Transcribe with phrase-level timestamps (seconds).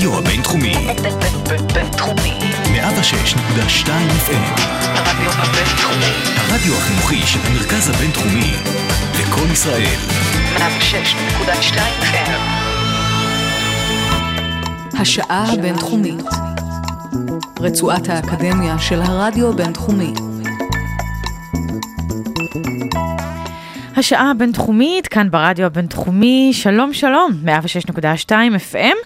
[0.00, 0.74] הרדיו הבינתחומי.
[1.74, 2.38] בינתחומי.
[2.64, 3.88] 106.2
[4.26, 4.60] FM.
[4.84, 6.12] הרדיו הבינתחומי.
[6.36, 8.52] הרדיו החינוכי של המרכז הבינתחומי.
[9.20, 9.98] לקום ישראל.
[10.56, 12.40] 106.2 FM.
[15.00, 16.24] השעה הבינתחומית.
[17.60, 20.14] רצועת האקדמיה של הרדיו הבינתחומי.
[24.00, 28.30] השעה הבינתחומית, כאן ברדיו הבינתחומי, שלום שלום, 106.2
[28.72, 28.96] FM,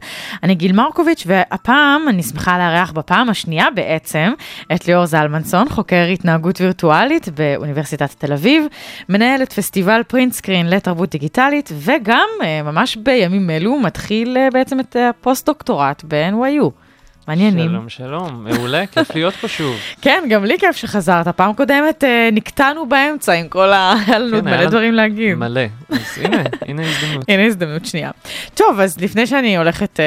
[0.43, 4.33] אני גיל מרקוביץ' והפעם אני שמחה לארח בפעם השנייה בעצם
[4.75, 8.67] את ליאור זלמנסון, חוקר התנהגות וירטואלית באוניברסיטת תל אביב,
[9.09, 16.05] מנהלת פסטיבל פרינטסקרין לתרבות דיגיטלית וגם אה, ממש בימים אלו מתחיל אה, בעצם את הפוסט-דוקטורט
[16.09, 16.84] ב-NYU.
[17.29, 17.69] מה העניינים.
[17.69, 19.77] שלום, שלום, מעולה, כיף להיות פה שוב.
[20.03, 21.29] כן, גם לי כיף שחזרת.
[21.29, 23.95] פעם קודמת אה, נקטענו באמצע עם כל ה...
[24.07, 25.35] היה לנו כן, מלא דברים להגיד.
[25.35, 25.61] מלא.
[25.91, 27.25] אז הנה, הנה ההזדמנות.
[27.29, 28.11] הנה הזדמנות שנייה.
[28.55, 30.05] טוב, אז לפני שאני הולכת אה,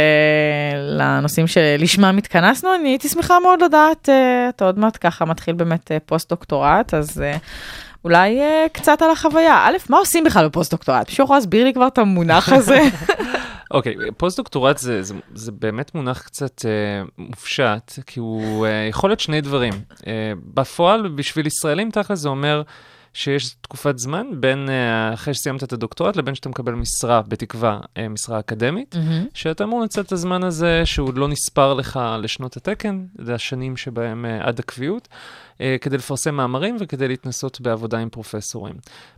[0.78, 5.92] לנושאים שלשמם התכנסנו, אני הייתי שמחה מאוד לדעת, אה, אתה עוד מעט ככה מתחיל באמת
[5.92, 7.38] אה, פוסט-דוקטורט, אז אה,
[8.04, 9.66] אולי אה, קצת על החוויה.
[9.68, 11.10] א', מה עושים בכלל בפוסט-דוקטורט?
[11.10, 12.82] מישהו יכול להסביר לי כבר את המונח הזה?
[13.72, 19.20] אוקיי, פוסט-דוקטורט זה, זה, זה באמת מונח קצת אה, מופשט, כי הוא אה, יכול להיות
[19.20, 19.74] שני דברים.
[20.08, 22.62] אה, בפועל, בשביל ישראלים תכל'ס זה אומר
[23.14, 28.10] שיש תקופת זמן בין אה, אחרי שסיימת את הדוקטורט לבין שאתה מקבל משרה, בתקווה, אה,
[28.10, 28.96] משרה אקדמית,
[29.34, 34.26] שאתה אמור לנצל את הזמן הזה שהוא לא נספר לך לשנות התקן, זה השנים שבהם
[34.26, 35.08] אה, עד הקביעות,
[35.82, 38.76] כדי לפרסם מאמרים וכדי להתנסות בעבודה עם פרופסורים.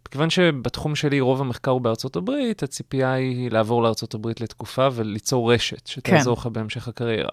[0.07, 5.53] מכיוון שבתחום שלי רוב המחקר הוא בארצות הברית, הציפייה היא לעבור לארצות הברית לתקופה וליצור
[5.53, 7.31] רשת שתעזור לך בהמשך הקריירה.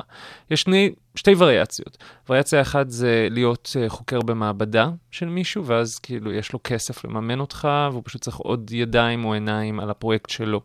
[0.51, 1.99] יש שני, שתי וריאציות.
[2.29, 7.41] וריאציה אחת זה להיות אה, חוקר במעבדה של מישהו, ואז כאילו יש לו כסף לממן
[7.41, 10.61] אותך, והוא פשוט צריך עוד ידיים או עיניים על הפרויקט שלו.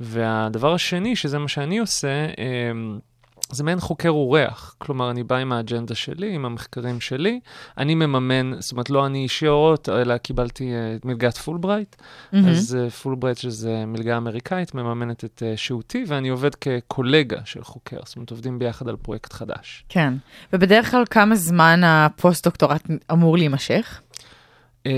[0.00, 2.98] והדבר השני, שזה מה שאני עושה, אמ,
[3.52, 7.40] זה מעין חוקר אורח, כלומר, אני בא עם האג'נדה שלי, עם המחקרים שלי,
[7.78, 11.96] אני מממן, זאת אומרת, לא אני ישירות, אלא קיבלתי אה, מלגת פולברייט,
[12.32, 12.48] מהמם.
[12.48, 17.98] אז אה, פולברייט, שזה מלגה אמריקאית, מממנת את אה, שהותי, ואני עובד כקולגה של חוקר,
[18.04, 19.84] זאת אומרת, עובדים ביחד על פרויקט חדש.
[19.88, 20.14] כן,
[20.52, 24.00] ובדרך כלל כמה זמן הפוסט-דוקטורט אמור להימשך?
[24.84, 24.90] אה,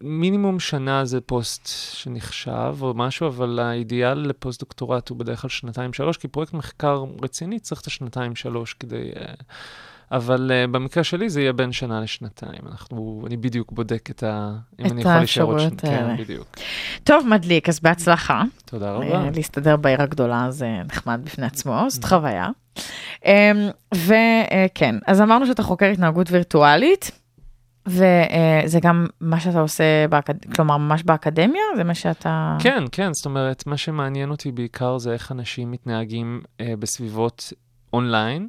[0.00, 6.28] מינימום שנה זה פוסט שנחשב או משהו, אבל האידיאל לפוסט-דוקטורט הוא בדרך כלל שנתיים-שלוש, כי
[6.28, 9.10] פרויקט מחקר רציני צריך את השנתיים-שלוש כדי...
[9.14, 9.42] אה,
[10.12, 12.62] אבל אה, במקרה שלי זה יהיה בין שנה לשנתיים.
[12.70, 14.52] אנחנו, אני בדיוק בודק את ה...
[14.80, 15.84] אם את אני יכול להישאר עוד האפשרויות.
[15.84, 16.16] האלה.
[16.16, 16.46] כן, בדיוק.
[17.04, 18.42] טוב, מדליק, אז בהצלחה.
[18.64, 19.30] תודה רבה.
[19.34, 22.48] להסתדר בעיר הגדולה זה נחמד בפני עצמו, זאת חוויה.
[23.94, 27.10] וכן, אז אמרנו שאתה חוקר התנהגות וירטואלית,
[27.86, 30.54] וזה גם מה שאתה עושה, באקד...
[30.54, 31.62] כלומר ממש באקדמיה?
[31.76, 32.56] זה מה שאתה...
[32.60, 37.52] כן, כן, זאת אומרת, מה שמעניין אותי בעיקר זה איך אנשים מתנהגים אה, בסביבות
[37.92, 38.48] אונליין,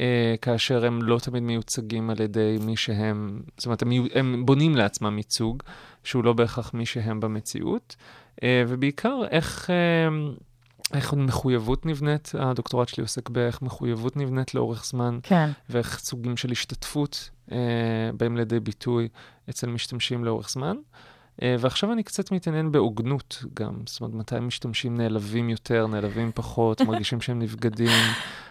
[0.00, 4.76] אה, כאשר הם לא תמיד מיוצגים על ידי מי שהם, זאת אומרת, הם, הם בונים
[4.76, 5.62] לעצמם ייצוג,
[6.04, 7.96] שהוא לא בהכרח מי שהם במציאות,
[8.42, 9.70] אה, ובעיקר איך...
[9.70, 10.30] אה,
[10.94, 16.50] איך מחויבות נבנית, הדוקטורט שלי עוסק באיך מחויבות נבנית לאורך זמן, כן, ואיך סוגים של
[16.50, 17.58] השתתפות אה,
[18.16, 19.08] באים לידי ביטוי
[19.50, 20.76] אצל משתמשים לאורך זמן.
[21.42, 26.80] אה, ועכשיו אני קצת מתעניין בהוגנות גם, זאת אומרת, מתי משתמשים נעלבים יותר, נעלבים פחות,
[26.88, 28.00] מרגישים שהם נבגדים,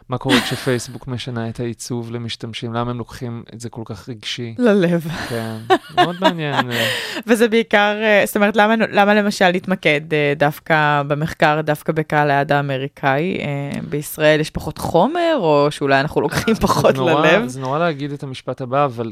[0.10, 4.56] מה קורה כשפייסבוק משנה את העיצוב למשתמשים, למה הם לוקחים את זה כל כך רגשי.
[4.58, 5.08] ללב.
[5.30, 5.58] כן,
[5.96, 6.66] מאוד מעניין.
[7.28, 12.52] וזה בעיקר, אה, זאת אומרת, למה, למה למשל להתמקד אה, דווקא במחקר, דווקא בקהל היעד
[12.52, 13.38] האמריקאי?
[13.40, 17.48] אה, בישראל יש פחות חומר, או שאולי אנחנו לוקחים פחות זה נורא, ללב?
[17.48, 19.12] זה נורא להגיד את המשפט הבא, אבל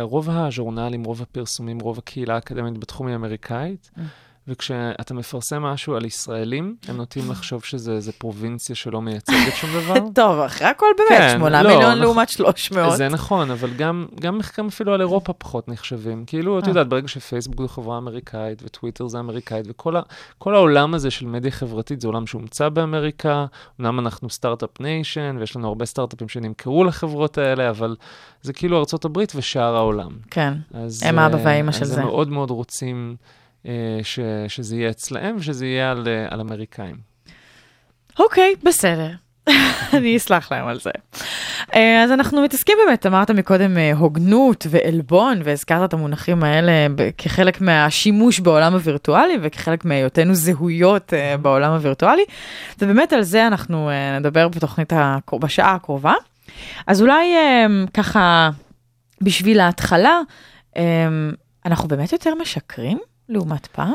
[0.00, 3.90] רוב הז'ורנלים, רוב הפרסומים, רוב הקהילה האקדמית בתחום היא אמריקאית.
[4.48, 9.94] וכשאתה מפרסם משהו על ישראלים, הם נוטים לחשוב שזה איזה פרובינציה שלא מייצגת שום דבר.
[10.14, 12.96] טוב, אחרי הכל באמת, כן, 8 לא, מיליון אנחנו- לעומת 300.
[12.96, 16.24] זה נכון, אבל גם, גם מחקרים אפילו על אירופה פחות נחשבים.
[16.26, 16.68] כאילו, את אה.
[16.68, 20.00] יודעת, ברגע שפייסבוק זו חברה אמריקאית, וטוויטר זה אמריקאית, וכל ה,
[20.46, 23.46] העולם הזה של מדיה חברתית זה עולם שהומצא באמריקה.
[23.80, 27.96] אמנם אנחנו Start-Up Nation, ויש לנו הרבה סטארט-אפים שנמכרו לחברות האלה, אבל
[28.42, 30.10] זה כאילו ארצות הברית ושאר העולם.
[30.30, 32.00] כן, אז, הם האבא אה, והאימא של אז זה.
[32.00, 33.16] הם מאוד מאוד רוצים
[34.02, 34.18] ש,
[34.48, 36.96] שזה יהיה אצלהם, ושזה יהיה על, אה, על אמריקאים.
[38.18, 39.10] אוקיי, בסדר.
[39.96, 40.90] אני אסלח להם על זה.
[41.74, 46.72] אה, אז אנחנו מתעסקים באמת, אמרת מקודם אה, הוגנות ועלבון, והזכרת את המונחים האלה
[47.18, 52.24] כחלק מהשימוש בעולם הווירטואלי וכחלק מהיותנו זהויות אה, בעולם הווירטואלי,
[52.78, 56.14] ובאמת על זה אנחנו אה, נדבר בתוכנית, הקר- בשעה הקרובה.
[56.86, 58.50] אז אולי אה, ככה,
[59.22, 60.20] בשביל ההתחלה,
[60.76, 60.82] אה,
[61.66, 62.98] אנחנו באמת יותר משקרים
[63.28, 63.94] לעומת פעם?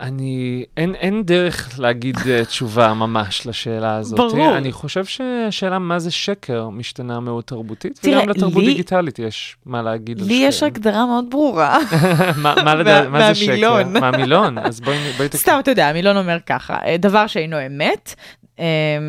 [0.00, 4.18] אני, אין, אין דרך להגיד אה, תשובה ממש לשאלה הזאת.
[4.18, 4.56] ברור.
[4.56, 9.56] אני חושב שהשאלה מה זה שקר משתנה מאוד תרבותית, תראה, וגם לתרבות לי- דיגיטלית יש
[9.66, 10.66] מה להגיד על לי יש שקר.
[10.66, 11.78] הגדרה מאוד ברורה.
[12.42, 13.52] מה, מה, לדע, מה זה שקר?
[13.52, 13.92] מהמילון.
[14.00, 14.58] מהמילון.
[14.58, 15.40] אז בואי, בואי תקריא.
[15.42, 18.14] סתם, אתה יודע, המילון אומר ככה, אה, דבר שאינו אמת,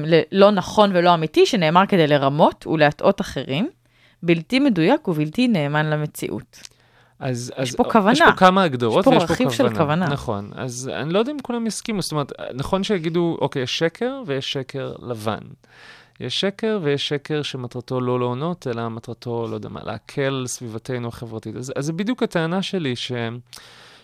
[0.06, 3.70] ל- לא נכון ולא אמיתי, שנאמר כדי לרמות ולהטעות אחרים,
[4.24, 6.60] בלתי מדויק ובלתי נאמן למציאות.
[7.19, 8.12] אז, אז פה כוונה.
[8.12, 9.69] יש פה כמה הגדרות יש פה ויש פה רכיב כוונה.
[9.69, 10.08] של כוונה.
[10.08, 10.52] נכון.
[10.56, 14.52] אז אני לא יודע אם כולם יסכימו, זאת אומרת, נכון שיגידו, אוקיי, יש שקר ויש
[14.54, 15.40] שקר לבן.
[16.19, 21.56] יש שקר ויש שקר שמטרתו לא להונות, אלא מטרתו, לא יודע מה, להקל סביבתנו החברתית.
[21.56, 22.94] אז, אז זה בדיוק הטענה שלי,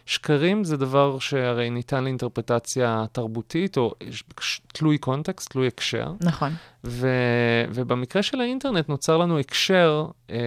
[0.06, 4.24] ששקרים זה דבר שהרי ניתן לאינטרפרטציה תרבותית, או יש-
[4.74, 6.12] תלוי קונטקסט, תלוי הקשר.
[6.22, 6.54] נכון.
[6.84, 7.08] ו,
[7.74, 10.38] ובמקרה של האינטרנט נוצר לנו הקשר אה,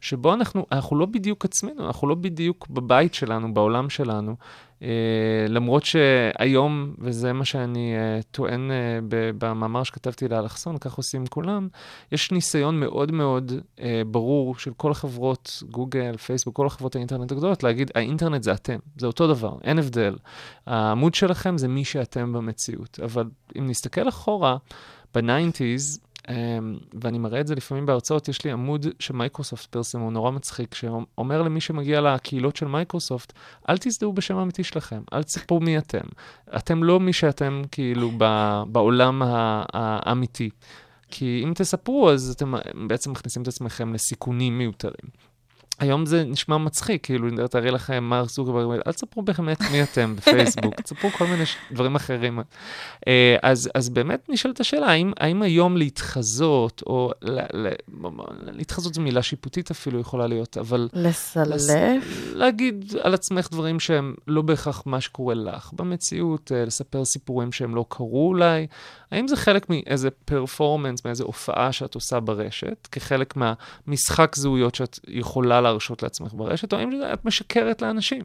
[0.00, 4.36] שבו אנחנו, אנחנו לא בדיוק עצמנו, אנחנו לא בדיוק בבית שלנו, בעולם שלנו.
[4.82, 8.70] אה, למרות שהיום, וזה מה שאני אה, טוען
[9.08, 11.68] ב- במאמר שכתבתי לאלכסון, כך עושים כולם,
[12.12, 17.62] יש ניסיון מאוד מאוד אה, ברור של כל החברות, גוגל, פייסבוק, כל החברות האינטרנט הגדולות,
[17.62, 20.16] להגיד, האינטרנט זה אתם, זה אותו דבר, אין הבדל.
[20.66, 23.00] העמוד שלכם זה מי שאתם במציאות.
[23.04, 23.24] אבל
[23.58, 24.56] אם נסתכל אחורה,
[25.14, 26.00] ב nineties,
[27.02, 31.42] ואני מראה את זה לפעמים בהרצאות, יש לי עמוד שמייקרוסופט פרסם, הוא נורא מצחיק, שאומר
[31.42, 33.32] למי שמגיע לקהילות של מייקרוסופט,
[33.68, 36.06] אל תזדהו בשם האמיתי שלכם, אל תספרו מי אתם.
[36.56, 38.10] אתם לא מי שאתם כאילו
[38.66, 39.22] בעולם
[39.72, 40.50] האמיתי.
[41.10, 42.54] כי אם תספרו, אז אתם
[42.88, 45.27] בעצם מכניסים את עצמכם לסיכונים מיותרים.
[45.78, 50.80] היום זה נשמע מצחיק, כאילו, תארי לכם מר סוקרברג, אל תספרו באמת מי אתם בפייסבוק,
[50.82, 52.40] תספרו כל מיני דברים אחרים.
[53.08, 57.72] אה, אז, אז באמת נשאלת השאלה, האם, האם היום להתחזות, או ל, ל,
[58.52, 62.32] להתחזות זו מילה שיפוטית אפילו יכולה להיות, אבל לסלף?
[62.34, 67.74] להגיד על עצמך דברים שהם לא בהכרח מה שקורה לך במציאות, אה, לספר סיפורים שהם
[67.74, 68.66] לא קרו אולי,
[69.10, 75.60] האם זה חלק מאיזה פרפורמנס, מאיזה הופעה שאת עושה ברשת, כחלק מהמשחק זהויות שאת יכולה
[75.60, 78.22] להרשות לעצמך ברשת, או האם את משקרת לאנשים?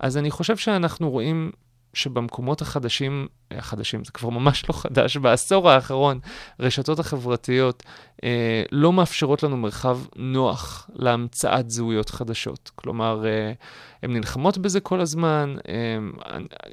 [0.00, 1.50] אז אני חושב שאנחנו רואים
[1.94, 3.26] שבמקומות החדשים,
[3.58, 6.18] החדשים, זה כבר ממש לא חדש, בעשור האחרון,
[6.60, 7.82] רשתות החברתיות
[8.24, 12.70] אה, לא מאפשרות לנו מרחב נוח להמצאת זהויות חדשות.
[12.74, 13.52] כלומר, אה,
[14.02, 15.74] הן נלחמות בזה כל הזמן, אה,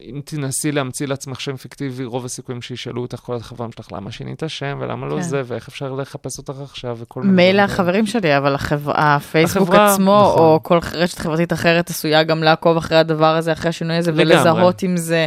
[0.01, 4.43] אם תנסי להמציא לעצמך שם פיקטיבי, רוב הסיכויים שישאלו אותך כל החברים שלך, למה שינית
[4.47, 5.21] שם, ולמה לא כן.
[5.21, 7.47] זה, ואיך אפשר לחפש אותך עכשיו, וכל מיני...
[7.47, 7.61] מילא.
[7.61, 10.39] החברים שלי, אבל החבר- הפייסבוק החברה, עצמו, נכון.
[10.39, 14.35] או כל רשת חברתית אחרת עשויה גם לעקוב אחרי הדבר הזה, אחרי השינוי הזה, לגמרי.
[14.35, 15.25] ולזהות אם זה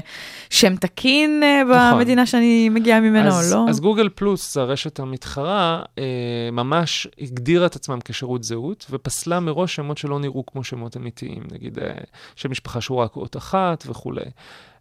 [0.50, 1.43] שם תקין אה.
[1.68, 3.66] במדינה שאני מגיעה ממנו או לא.
[3.68, 6.04] אז גוגל פלוס, הרשת המתחרה, אה,
[6.52, 11.78] ממש הגדירה את עצמם כשירות זהות, ופסלה מראש שמות שלא נראו כמו שמות אמיתיים, נגיד
[11.78, 11.94] אה,
[12.36, 14.24] שם משפחה שהוא רק אות אחת וכולי.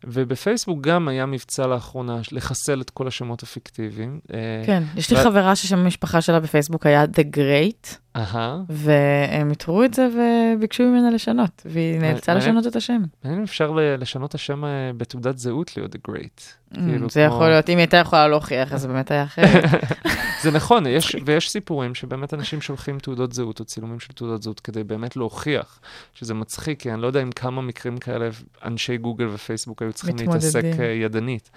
[0.03, 4.19] ובפייסבוק גם היה מבצע לאחרונה לחסל את כל השמות הפיקטיביים.
[4.33, 9.49] אה, כן, יש לי ו- חברה ששם המשפחה שלה בפייסבוק היה The Great, אהה, והם
[9.49, 12.33] איתרו את זה וביקשו ממנה לשנות, והיא נאלצה.
[12.33, 13.01] לשנות את השם.
[13.23, 16.41] מעניין אם אפשר לשנות את השם אה, בתעודת זהות להיות The Great.
[16.73, 19.23] כאילו Mm, זה כמו- יכול להיות, אם היא הייתה יכולה להוכיח, אז זה באמת היה
[19.23, 19.63] אחרת.
[20.43, 24.59] זה נכון, יש, ויש סיפורים שבאמת אנשים שולחים תעודות זהות או צילומים של תעודות זהות
[24.59, 25.79] כדי באמת להוכיח
[26.13, 28.29] שזה מצחיק, כי אני לא יודע עם כמה מקרים כאלה
[28.65, 30.63] אנשי גוגל ופייסבוק היו צריכים להתעסק.
[30.79, 31.49] אה, ידנית.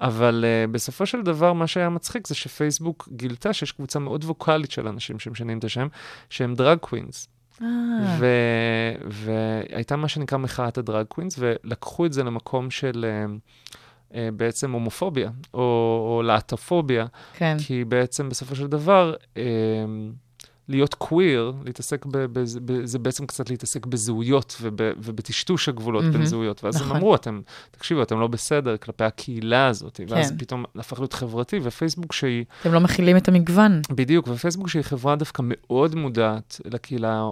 [0.00, 4.70] אבל אה, בסופו של דבר, מה שהיה מצחיק זה שפייסבוק גילתה שיש קבוצה מאוד ווקאלית
[4.70, 5.86] של אנשים שמשנים את השם,
[6.30, 7.28] שהם drag queens.
[7.62, 7.66] אה,
[8.18, 14.14] ו- והייתה מה שנקרא מחאת ה drag queens, ולקחו את זה למקום של אה, אה,
[14.36, 17.06] בעצם הומופוביה, או, או להט"פוביה.
[17.34, 17.56] כן.
[17.66, 19.42] כי בעצם בסופו של דבר, אה,
[20.72, 26.12] להיות קוויר, להתעסק, ב, ב, ב, זה בעצם קצת להתעסק בזהויות וב, ובטשטוש הגבולות בין
[26.12, 26.26] מהמם.
[26.26, 26.64] זהויות.
[26.64, 26.90] ואז נכון.
[26.90, 30.00] הם אמרו, אתם, תקשיבו, אתם לא בסדר כלפי הקהילה הזאת.
[30.08, 30.38] ואז כן.
[30.38, 33.80] פתאום הפך להיות חברתי, ופייסבוק שהיא, אתם לא מכילים את המגוון.
[33.90, 37.24] בדיוק, ופייסבוק שהיא חברה דווקא מאוד מודעת לקהילה,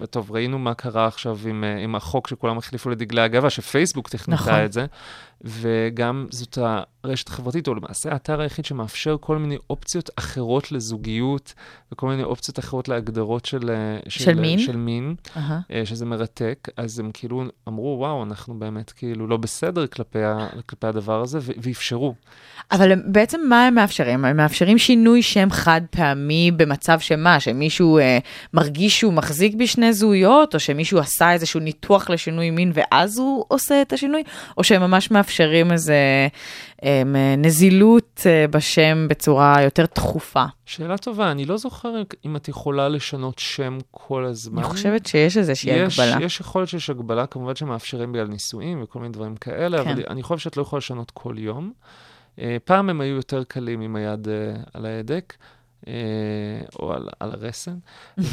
[0.00, 4.32] וטוב, ראינו מה קרה עכשיו עם, אה, עם החוק שכולם החליפו לדגלי הגאווה, שפייסבוק תכנתה
[4.32, 4.64] נכון.
[4.64, 4.86] את זה,
[5.40, 6.58] וגם זאת
[7.08, 11.54] הרשת החברתית, או למעשה האתר היחיד שמאפשר כל מיני אופציות אחרות לזוגיות,
[11.92, 14.58] וכל מיני אופציות אחרות להגדרות של, אה, של מין?
[14.58, 15.14] של מין.
[15.72, 20.48] אה, שזה מרתק, אז הם כאילו אמרו, וואו, אנחנו באמת כאילו לא בסדר כלפי, ה,
[20.66, 22.14] כלפי הדבר הזה, ואפשרו.
[22.72, 24.24] אבל הם- בעצם מה הם מאפשרים?
[24.24, 27.40] הם מאפשרים שינוי שם חד פעמי במצב שמה?
[27.40, 28.18] שמישהו אה,
[28.54, 33.82] מרגיש שהוא מחזיק בשני זהויות, או שמישהו עשה איזשהו ניתוח לשינוי מין ואז הוא עושה
[33.82, 34.22] את השינוי?
[34.58, 35.94] או שהם ממש מאפשרים איזה
[36.84, 36.97] אה,
[37.38, 40.44] נזילות אה, בשם בצורה יותר תכופה.
[40.66, 44.62] שאלה טובה, אני לא זוכר אם את יכולה לשנות שם כל הזמן.
[44.62, 46.24] אני חושבת שיש איזושהי יש, הגבלה.
[46.24, 49.90] יש יכול להיות שיש הגבלה, כמובן שמאפשרים בגלל נישואים וכל מיני דברים כאלה, כן.
[49.90, 51.72] אבל אני חושב שאת לא יכולה לשנות כל יום.
[52.40, 54.34] אה, פעם הם היו יותר קלים עם היד אה,
[54.74, 55.34] על ההדק.
[55.86, 55.92] אה,
[56.78, 57.78] או על, על הרסן,
[58.18, 58.24] כן.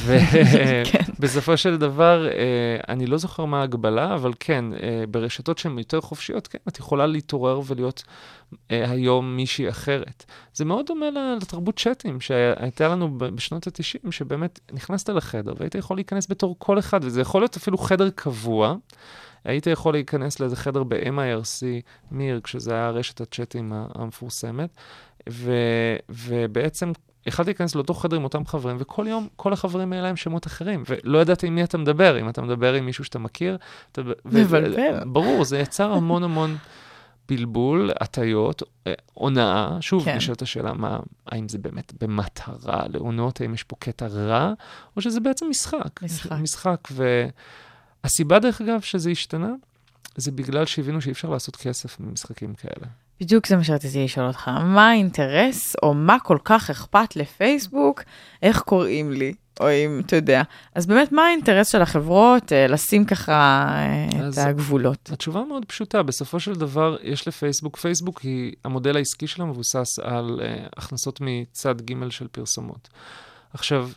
[1.19, 6.01] ובסופו של דבר, אה, אני לא זוכר מה ההגבלה, אבל כן, אה, ברשתות שהן יותר
[6.01, 8.03] חופשיות, כן, את יכולה להתעורר ולהיות
[8.69, 10.25] היום מישהי אחרת.
[10.53, 11.05] זה מאוד דומה
[11.41, 16.99] לתרבות צ'אטים שהייתה לנו בשנות ה-90, שבאמת נכנסת לחדר והיית יכול להיכנס בתור כל אחד,
[17.03, 18.75] וזה יכול להיות אפילו חדר קבוע.
[19.43, 21.63] היית יכול להיכנס לאיזה חדר ב-MIRC,
[22.11, 24.69] מיר, כשזה היה רשת הצ'אטים המפורסמת,
[25.29, 25.51] ו,
[26.09, 26.91] ובעצם
[27.25, 30.83] יכלתי להיכנס לאותו חדר עם אותם חברים, וכל יום כל החברים האלה להם שמות אחרים,
[30.89, 33.57] ולא ידעתי עם מי אתה מדבר, אם אתה מדבר עם מישהו שאתה מכיר.
[33.91, 35.03] אתה, ו- מבלבל.
[35.05, 36.57] ברור, זה יצר המון המון
[37.29, 39.77] בלבול, הטיות, אה, הונאה.
[39.81, 40.15] שוב, כן.
[40.15, 44.53] נשאלת השאלה, מה, האם זה באמת במטרה להונות, האם יש פה קטע רע,
[44.95, 46.03] או שזה בעצם משחק.
[46.03, 46.31] משחק.
[46.31, 46.87] משחק,
[48.03, 49.51] והסיבה, דרך אגב, שזה השתנה,
[50.15, 52.87] זה בגלל שהבינו שאי אפשר לעשות כסף ממשחקים כאלה.
[53.19, 54.47] בדיוק זה מה שרציתי לשאול אותך.
[54.47, 58.03] מה האינטרס, או מה כל כך אכפת לפייסבוק,
[58.41, 60.43] איך קוראים לי, או אם אתה יודע.
[60.75, 65.09] אז באמת, מה האינטרס של החברות אה, לשים ככה אה, את הגבולות?
[65.13, 70.41] התשובה מאוד פשוטה, בסופו של דבר יש לפייסבוק, פייסבוק היא, המודל העסקי שלה מבוסס על
[70.41, 72.89] uh, הכנסות מצד ג' של פרסומות.
[73.53, 73.89] עכשיו,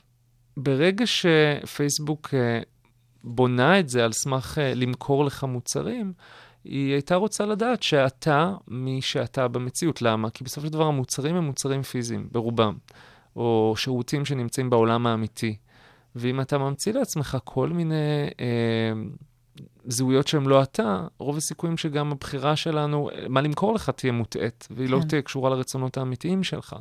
[0.57, 2.65] ברגע שפייסבוק uh,
[3.25, 6.13] בונה את זה על סמך uh, למכור לך מוצרים,
[6.65, 10.03] היא הייתה רוצה לדעת שאתה מי שאתה במציאות.
[10.03, 10.31] למה?
[10.31, 12.77] כי בסופו של דבר המוצרים הם מוצרים פיזיים, ברובם,
[13.37, 15.57] או שירותים שנמצאים בעולם האמיתי.
[16.17, 18.93] ואם אתה ממציא לעצמך כל מיני אה,
[19.85, 24.69] זהויות שהן לא אתה, רוב הסיכויים שגם הבחירה שלנו, אה, מה למכור לך, תהיה מוטעית,
[24.71, 25.09] והיא לא כן.
[25.09, 26.77] תהיה קשורה לרצונות האמיתיים שלך.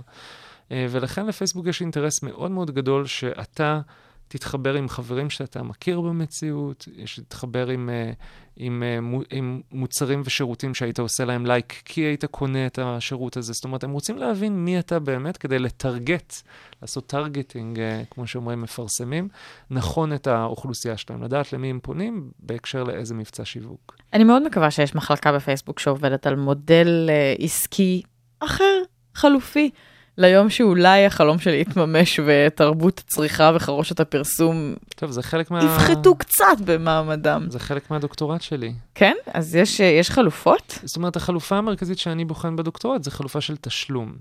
[0.72, 3.82] אה, ולכן לפייסבוק יש אינטרס מאוד מאוד גדול שאתה
[4.28, 8.12] תתחבר עם חברים שאתה מכיר במציאות, שתתחבר עם, אה,
[8.58, 13.54] עם, אה, עם מוצרים ושירותים שהיית עושה להם לייק, כי היית קונה את השירות הזה.
[13.54, 16.34] זאת אומרת, הם רוצים להבין מי אתה באמת כדי לטרגט,
[16.82, 19.28] לעשות targeting, אה, כמו שאומרים מפרסמים,
[19.70, 23.96] נכון את האוכלוסייה שלהם, לדעת למי הם פונים בהקשר לאיזה מבצע שיווק.
[24.14, 28.02] אני מאוד מקווה שיש מחלקה בפייסבוק שעובדת על מודל עסקי
[28.40, 28.82] אחר,
[29.14, 29.70] חלופי,
[30.18, 35.60] ליום שאולי החלום שלי יתממש ותרבות הצריכה וחרושת הפרסום טוב, זה חלק מה...
[35.64, 37.46] יפחתו קצת במעמדם.
[37.50, 38.74] זה חלק מהדוקטורט שלי.
[38.96, 39.14] כן?
[39.34, 40.80] אז יש, יש חלופות?
[40.84, 44.14] זאת אומרת, החלופה המרכזית שאני בוחן בדוקטורט זה חלופה של תשלום.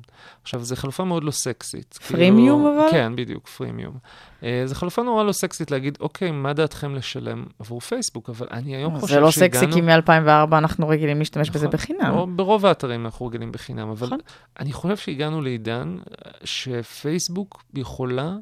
[0.43, 1.99] עכשיו, זו חלופה מאוד לא סקסית.
[2.09, 2.91] פרימיום כאילו, אבל?
[2.91, 3.95] כן, בדיוק, פרימיום.
[4.41, 8.29] Uh, זו חלופה נורא לא סקסית להגיד, אוקיי, מה דעתכם לשלם עבור פייסבוק?
[8.29, 9.67] אבל אני היום חושב זה לא שהגענו...
[9.67, 11.79] סקסי כי מ-2004 אנחנו רגילים להשתמש בזה נכון.
[11.79, 12.15] בחינם.
[12.15, 14.19] או ברוב האתרים אנחנו רגילים בחינם, אבל נכון.
[14.61, 18.37] אני חושב שהגענו לעידן אה, שפייסבוק יכולה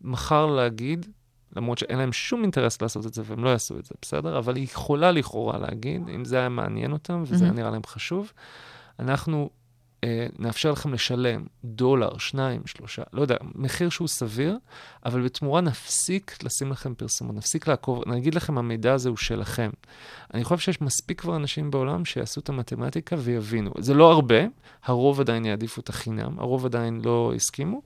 [0.00, 1.06] מחר להגיד,
[1.56, 4.38] למרות שאין להם שום אינטרס לעשות את זה והם לא יעשו את זה, בסדר?
[4.38, 7.58] אבל היא יכולה לכאורה להגיד, אם זה היה מעניין אותם וזה היה מהמם.
[7.58, 8.32] נראה להם חשוב,
[8.98, 9.50] אנחנו
[10.38, 14.58] נאפשר לכם לשלם דולר, שניים, שלושה, לא יודע, מחיר שהוא סביר,
[15.04, 19.70] אבל בתמורה נפסיק לשים לכם פרסומות, נפסיק לעקוב, נגיד לכם, המידע הזה הוא שלכם.
[20.34, 23.70] אני חושב שיש מספיק כבר אנשים בעולם שיעשו את המתמטיקה ויבינו.
[23.78, 24.40] זה לא הרבה,
[24.84, 27.82] הרוב עדיין יעדיפו את החינם, הרוב עדיין לא הסכימו,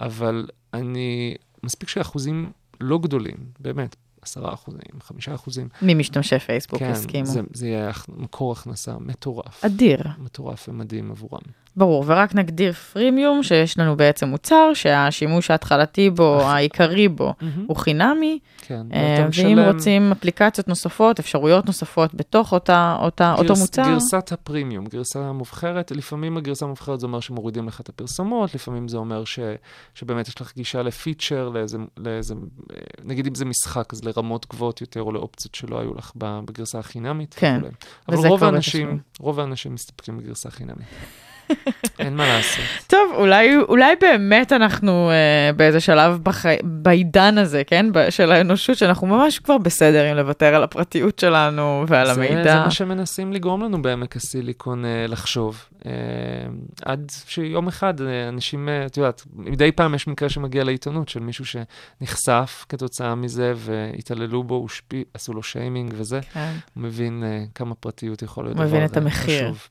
[0.00, 7.26] אבל אני, מספיק שאחוזים לא גדולים, באמת, עשרה אחוזים, חמישה אחוזים, ממשתמשי פייסבוק כן, הסכימו.
[7.26, 9.64] זה, זה יהיה מקור הכנסה מטורף.
[9.64, 11.42] אדיר, מטורף ומדהים עבורם.
[11.76, 17.34] ברור, ורק נגדיר פרימיום, שיש לנו בעצם מוצר שהשימוש ההתחלתי בו, העיקרי בו,
[17.66, 23.48] הוא חינמי, כן, אה, ואם משלם רוצים אפליקציות נוספות, אפשרויות נוספות בתוך אותה, אותה, אותו
[23.54, 28.54] גרס- מוצר, גרסת הפרימיום, גרסה מובחרת, לפעמים הגרסה המובחרת זה אומר שמורידים לך את הפרסומות,
[28.54, 29.38] לפעמים זה אומר ש,
[29.94, 34.80] שבאמת יש לך גישה לפיצ'ר, לאיזה, לאיזה, אה, נגיד אם זה משחק, אז לרמות גבוהות
[34.80, 37.34] יותר או לאופציות שלא היו לך בגרסה החינמית.
[37.38, 37.72] כן, וכולי.
[38.08, 38.98] אבל וזה רוב האנשים.
[39.20, 40.86] רוב האנשים מסתפקים בגרסה חינמית.
[41.98, 42.64] אין מה לעשות.
[42.86, 46.44] טוב, אולי, אולי באמת אנחנו אה, באיזה שלב בח...
[46.62, 47.86] בעידן הזה, כן?
[47.92, 52.42] ב- של האנושות, שאנחנו ממש כבר בסדר עם לוותר על הפרטיות שלנו ועל זה, המידע.
[52.42, 55.64] זה מה שמנסים לגרום לנו בעמק הסיליקון אה, לחשוב.
[55.86, 55.92] אה,
[56.84, 61.20] עד שיום אחד אה, אנשים, אה, את יודעת, מדי פעם יש מקרה שמגיע לעיתונות של
[61.20, 66.52] מישהו שנחשף כתוצאה מזה והתעללו בו, הושפי, עשו לו שיימינג וזה, כן.
[66.74, 69.44] הוא מבין אה, כמה פרטיות יכול להיות מבין דבר את המחיר.
[69.44, 69.68] חשוב.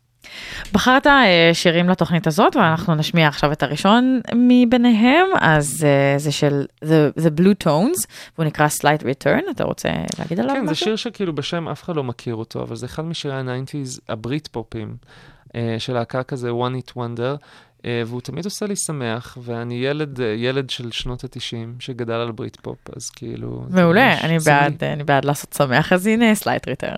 [0.71, 6.65] בחרת אה, שירים לתוכנית הזאת, ואנחנו נשמיע עכשיו את הראשון מביניהם, אז אה, זה של
[6.83, 9.89] The, The Bluetones, והוא נקרא Slight Return, אתה רוצה
[10.19, 10.85] להגיד עליו כן, זה משהו?
[10.85, 14.95] שיר שכאילו בשם אף אחד לא מכיר אותו, אבל זה אחד משירי ה-90's, הבריט-פופים.
[15.55, 17.37] אה, של להקה כזה One It Wonder,
[18.05, 23.09] והוא תמיד עושה לי שמח, ואני ילד, ילד של שנות ה-90 שגדל על Britpop, אז
[23.09, 23.65] כאילו...
[23.69, 24.39] זה מעולה, אני.
[24.39, 26.95] בעד, אני בעד לעשות שמח, אז הנה Slight Return.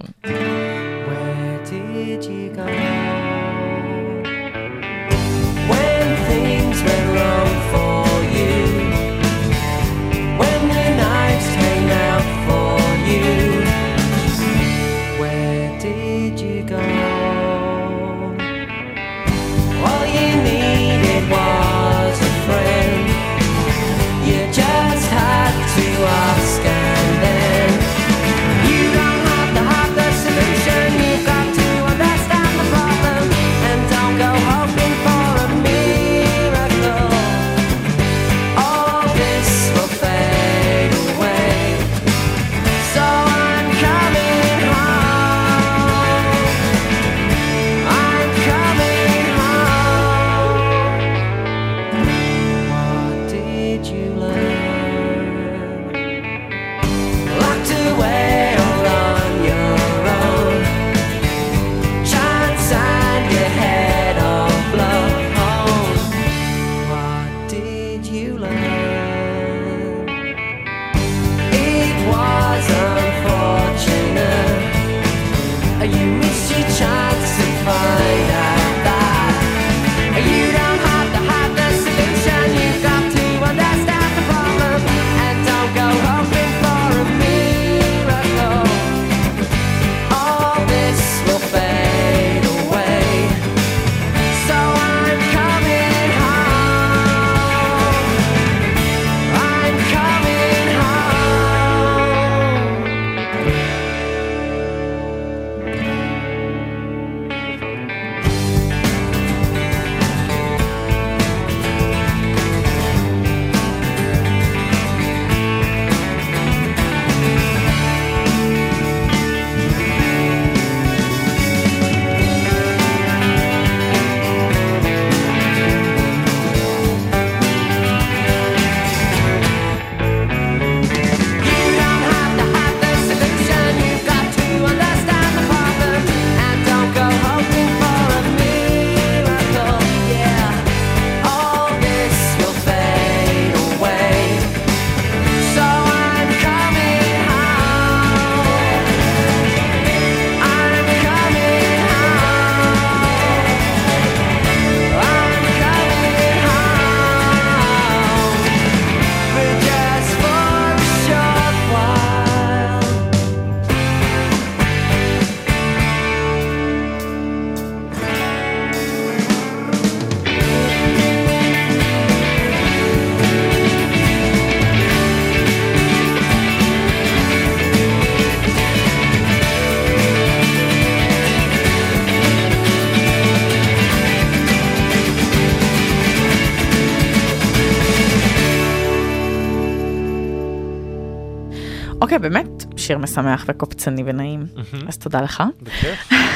[192.86, 194.46] שיר משמח וקופצני ונעים,
[194.88, 195.44] אז תודה לך.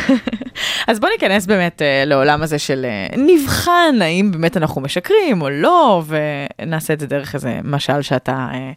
[0.87, 5.49] אז בוא ניכנס באמת אה, לעולם הזה של אה, נבחן האם באמת אנחנו משקרים או
[5.49, 8.71] לא, ונעשה את זה דרך איזה משל שאתה אה,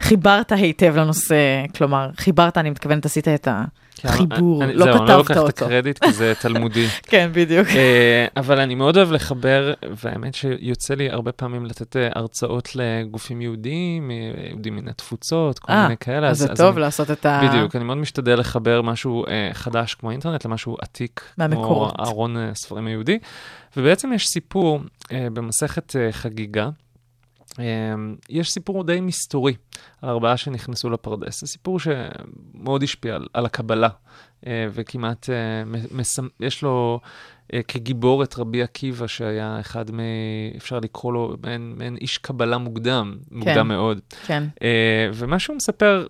[0.00, 1.36] חיברת היטב לנושא,
[1.76, 3.48] כלומר, חיברת, אני מתכוונת, עשית את
[4.04, 5.64] החיבור, אני- לא זהו, אני לא כתבת לוקח את אותו.
[5.64, 6.86] הקרדיט כי זה תלמודי.
[7.10, 7.68] כן, בדיוק.
[7.68, 9.72] אה, אבל אני מאוד אוהב לחבר,
[10.04, 14.16] והאמת שיוצא לי הרבה פעמים לתת אה, הרצאות לגופים יהודיים, אה,
[14.48, 16.28] יהודים מן התפוצות, כל אה, מיני כאלה.
[16.28, 17.40] אז זה טוב אני- לעשות את ה...
[17.48, 21.94] בדיוק, אני מאוד משתדל לחבר משהו אה, חדש כמו אינטרנט למשהו עתיק, מהמקורות.
[21.96, 23.18] כמו ארון הספרים היהודי.
[23.76, 24.80] ובעצם יש סיפור
[25.12, 26.68] אה, במסכת אה, חגיגה,
[28.28, 29.54] יש סיפור די מסתורי
[30.02, 31.40] על ארבעה שנכנסו לפרדס.
[31.40, 33.88] זה סיפור שמאוד השפיע על, על הקבלה,
[34.46, 36.26] אה, וכמעט אה, מסמ...
[36.40, 37.00] יש לו
[37.52, 40.00] אה, כגיבור את רבי עקיבא, שהיה אחד מ...
[40.56, 44.00] אפשר לקרוא לו מעין, מעין איש קבלה מוקדם, מוקדם מאוד.
[44.26, 44.44] כן.
[45.14, 46.06] ומה שהוא מספר,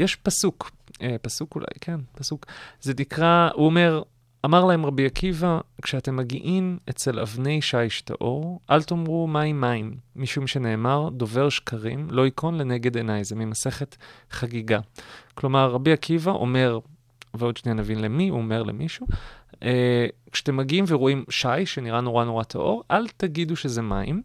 [0.00, 0.70] יש פסוק,
[1.22, 2.46] פסוק אולי, כן, פסוק.
[2.80, 4.02] זה נקרא, הוא אומר,
[4.44, 10.46] אמר להם רבי עקיבא, כשאתם מגיעים אצל אבני שיש טהור, אל תאמרו מים מים, משום
[10.46, 13.96] שנאמר, דובר שקרים לא ייכון לנגד עיניי, זה ממסכת
[14.30, 14.80] חגיגה.
[15.34, 16.78] כלומר, רבי עקיבא אומר,
[17.34, 19.06] ועוד שנייה נבין למי, הוא אומר למישהו,
[19.62, 24.22] אה, כשאתם מגיעים ורואים שי שנראה נורא נורא טהור, אל תגידו שזה מים,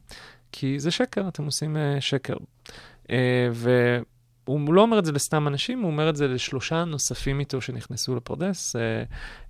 [0.51, 2.37] כי זה שקר, אתם עושים אה, שקר.
[3.11, 3.49] אה,
[4.47, 8.15] הוא לא אומר את זה לסתם אנשים, הוא אומר את זה לשלושה נוספים איתו שנכנסו
[8.15, 9.03] לפרדס, אה,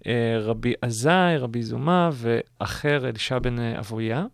[0.08, 4.26] אה, רבי עזאי, רבי זומה ואחר, אלישע בן אה, אבויה.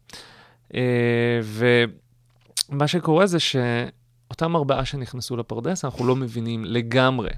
[1.43, 7.31] ומה שקורה זה שאותם ארבעה שנכנסו לפרדס, אנחנו לא מבינים לגמרי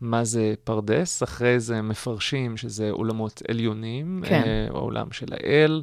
[0.00, 4.66] מה זה פרדס, אחרי זה מפרשים שזה עולמות עליונים, כן.
[4.70, 5.82] העולם של האל,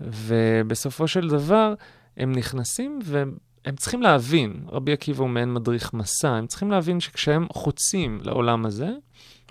[0.00, 1.74] ובסופו של דבר
[2.16, 3.36] הם נכנסים והם
[3.76, 8.90] צריכים להבין, רבי עקיבא הוא מעין מדריך מסע, הם צריכים להבין שכשהם חוצים לעולם הזה,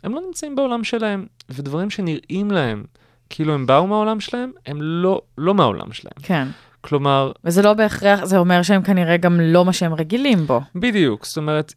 [0.04, 2.84] הם לא נמצאים בעולם שלהם, ודברים שנראים להם
[3.30, 6.14] כאילו הם באו מהעולם שלהם, הם לא, לא מהעולם שלהם.
[6.24, 6.48] כן.
[6.82, 10.62] כלומר, וזה לא בהכרח, זה אומר שהם כנראה גם לא מה שהם רגילים בו.
[10.76, 11.74] בדיוק, זאת אומרת,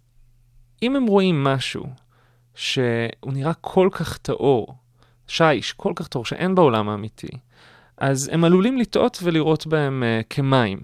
[0.83, 1.85] אם הם רואים משהו
[2.55, 4.75] שהוא נראה כל כך טהור,
[5.27, 7.29] שיש, כל כך טהור, שאין בעולם האמיתי,
[7.97, 10.79] אז הם עלולים לטעות ולראות בהם uh, כמים.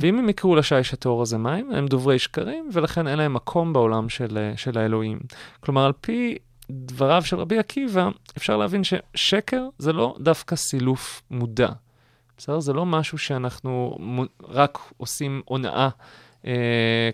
[0.00, 4.08] ואם הם יקראו לשיש הטהור הזה מים, הם דוברי שקרים, ולכן אין להם מקום בעולם
[4.08, 5.20] של, אה, של האלוהים.
[5.60, 6.38] כלומר, על פי
[6.70, 11.68] דבריו של רבי עקיבא, אפשר להבין ששקר זה לא דווקא סילוף מודע.
[12.38, 12.60] בסדר?
[12.60, 15.88] זה לא משהו שאנחנו מו- רק עושים הונאה אה,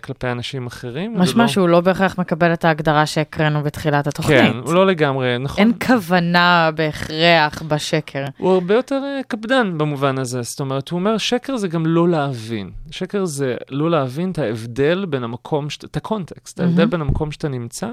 [0.00, 1.14] כלפי אנשים אחרים.
[1.18, 1.48] משמע לא...
[1.48, 4.38] שהוא לא בהכרח מקבל את ההגדרה שהקראנו בתחילת התוכנית.
[4.38, 5.58] כן, הוא לא לגמרי, נכון.
[5.64, 8.24] אין כוונה בהכרח בשקר.
[8.38, 12.08] הוא הרבה יותר אה, קפדן במובן הזה, זאת אומרת, הוא אומר, שקר זה גם לא
[12.08, 12.70] להבין.
[12.90, 16.90] שקר זה לא להבין את ההבדל בין המקום, שת- את הקונטקסט, ההבדל מהמם.
[16.90, 17.88] בין המקום שאתה נמצא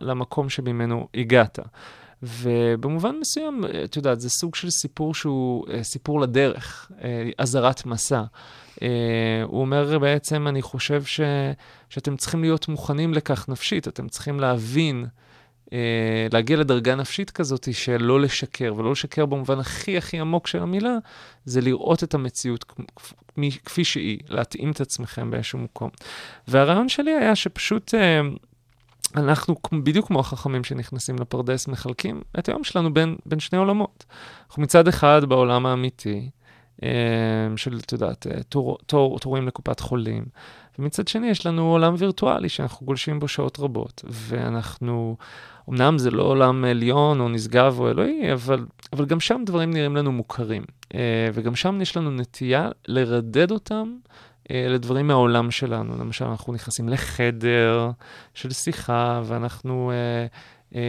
[0.00, 1.58] למקום שממנו הגעת.
[2.22, 7.86] ובמובן מסוים, אה, את יודעת, זה סוג של סיפור שהוא אה, סיפור לדרך, אה, אזהרת
[7.86, 8.22] מסע.
[8.82, 8.88] אה,
[9.44, 11.20] הוא אומר בעצם, אני חושב ש,
[11.88, 15.06] שאתם צריכים להיות מוכנים לכך נפשית, אתם צריכים להבין,
[15.72, 20.62] אה, להגיע לדרגה נפשית כזאת של לא לשקר, ולא לשקר במובן הכי הכי עמוק של
[20.62, 20.96] המילה,
[21.44, 25.90] זה לראות את המציאות כפ- כפי שהיא, להתאים את עצמכם באיזשהו מקום.
[26.48, 27.94] והרעיון שלי היה שפשוט...
[27.94, 28.20] אה,
[29.16, 34.04] אנחנו, בדיוק כמו החכמים שנכנסים לפרדס, מחלקים את היום שלנו בין, בין שני עולמות.
[34.48, 36.30] אנחנו מצד אחד בעולם האמיתי,
[37.56, 40.24] של, את יודעת, אה, תור, תור, תורים לקופת חולים,
[40.78, 45.16] ומצד שני יש לנו עולם וירטואלי שאנחנו גולשים בו שעות רבות, ואנחנו,
[45.70, 49.96] אמנם זה לא עולם עליון או נשגב או אלוהי, אבל, אבל גם שם דברים נראים
[49.96, 50.62] לנו מוכרים,
[50.94, 53.96] אה, וגם שם יש לנו נטייה לרדד אותם.
[54.50, 55.98] אה, לדברים מהעולם שלנו.
[55.98, 57.90] למשל, אנחנו נכנסים לחדר
[58.34, 60.26] של שיחה, ואנחנו אה,
[60.74, 60.80] אה,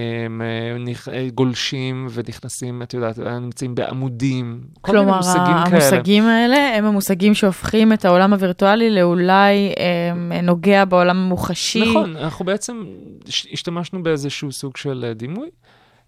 [0.41, 4.62] אה, אה, גולשים ונכנסים, את יודעת, אה, נמצאים בעמודים.
[4.82, 5.84] כל מיני כלומר, מושגים כאלה.
[5.88, 11.89] המושגים האלה הם המושגים שהופכים את העולם הווירטואלי לאולי אה, נוגע בעולם המוחשי.
[11.89, 12.84] נכון, אנחנו בעצם
[13.28, 15.50] הש- השתמשנו באיזשהו סוג של דימוי,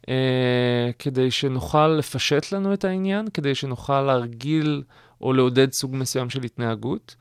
[0.10, 0.14] אה,
[1.00, 4.84] כדי שנוכל לפשט לנו את העניין, כדי שנוכל להרגיל
[5.22, 7.16] או לעודד סוג מסוים של התנהגות,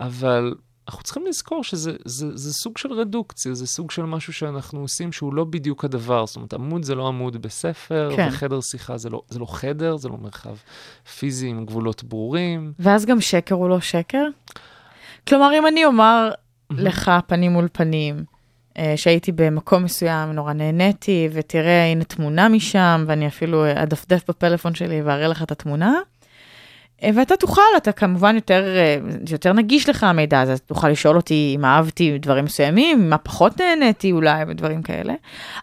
[0.00, 0.54] אבל
[0.88, 5.12] אנחנו צריכים לזכור שזה זה, זה סוג של רדוקציה, זה סוג של משהו שאנחנו עושים
[5.12, 6.26] שהוא לא בדיוק הדבר.
[6.26, 8.28] זאת אומרת, עמוד זה לא עמוד בספר, כן.
[8.28, 10.56] וחדר שיחה זה לא, זה לא חדר, זה לא מרחב
[11.18, 12.72] פיזי עם גבולות ברורים.
[12.78, 14.24] ואז גם שקר הוא לא שקר?
[15.28, 16.30] כלומר, אם אני אומר
[16.70, 18.24] לך פנים מול פנים,
[18.78, 25.02] אה, שהייתי במקום מסוים, נורא נהניתי, ותראה, הנה תמונה משם, ואני אפילו אדפדף בפלאפון שלי
[25.02, 25.92] ואראה לך את התמונה.
[27.02, 28.96] ואתה תוכל, אתה כמובן יותר, אה,
[29.30, 33.60] יותר נגיש לך המידע הזה, אז תוכל לשאול אותי אם אהבתי דברים מסוימים, מה פחות
[33.60, 35.14] נהניתי אולי, ודברים כאלה.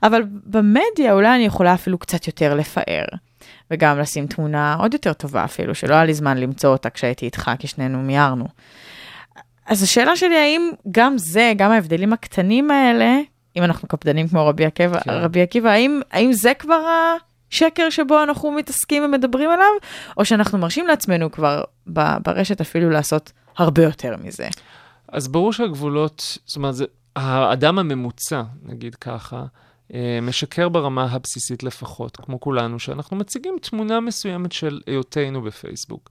[0.03, 3.05] אבל במדיה אולי אני יכולה אפילו קצת יותר לפאר.
[3.71, 7.51] וגם לשים תמונה עוד יותר טובה אפילו, שלא היה לי זמן למצוא אותה כשהייתי איתך,
[7.59, 8.45] כי שנינו מיהרנו.
[9.65, 13.17] אז השאלה שלי, האם גם זה, גם ההבדלים הקטנים האלה,
[13.55, 15.11] אם אנחנו קפדנים כמו רבי עקיבא, כן.
[15.11, 17.15] רבי עקיבא האם, האם זה כבר
[17.53, 19.73] השקר שבו אנחנו מתעסקים ומדברים עליו,
[20.17, 24.47] או שאנחנו מרשים לעצמנו כבר ברשת אפילו לעשות הרבה יותר מזה?
[25.07, 26.85] אז ברור שהגבולות, זאת אומרת, זה,
[27.15, 29.45] האדם הממוצע, נגיד ככה,
[29.93, 36.09] אה, משקר ברמה הבסיסית לפחות, כמו כולנו, שאנחנו מציגים תמונה מסוימת של היותנו בפייסבוק.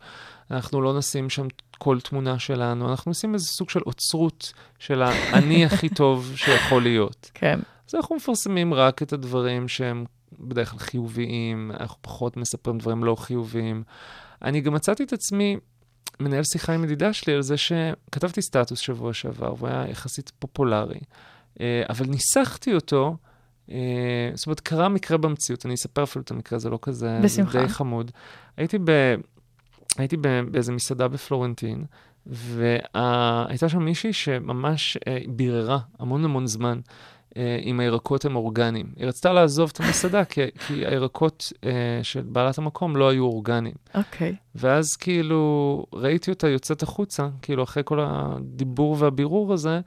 [0.50, 1.46] אנחנו לא נשים שם
[1.78, 7.30] כל תמונה שלנו, אנחנו עושים איזה סוג של אוצרות של האני הכי טוב שיכול להיות.
[7.34, 7.60] כן.
[7.88, 10.04] אז אנחנו מפרסמים רק את הדברים שהם
[10.40, 13.82] בדרך כלל חיוביים, אנחנו פחות מספרים דברים לא חיוביים.
[14.42, 15.56] אני גם מצאתי את עצמי
[16.20, 21.00] מנהל שיחה עם ידידה שלי על זה שכתבתי סטטוס שבוע שעבר, והוא היה יחסית פופולרי,
[21.60, 23.16] אה, אבל ניסחתי אותו,
[23.70, 27.62] אה, זאת אומרת, קרה מקרה במציאות, אני אספר אפילו את המקרה, זה לא כזה, בשמחה.
[27.62, 28.10] די חמוד.
[28.56, 29.14] הייתי, ב,
[29.98, 30.16] הייתי
[30.50, 31.84] באיזה מסעדה בפלורנטין,
[32.26, 36.80] והייתה שם מישהי שממש אה, ביררה המון המון זמן.
[37.36, 38.86] אה, אם הירקות הם אורגניים.
[38.96, 41.70] היא רצתה לעזוב את המסעדה, כי, כי הירקות אה,
[42.02, 43.74] של בעלת המקום לא היו אורגניים.
[43.94, 44.36] אוקיי.
[44.54, 49.80] ואז כאילו ראיתי אותה יוצאת החוצה, כאילו אחרי כל הדיבור והבירור הזה,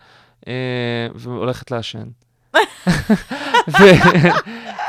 [0.47, 2.07] אה, והולכת לעשן.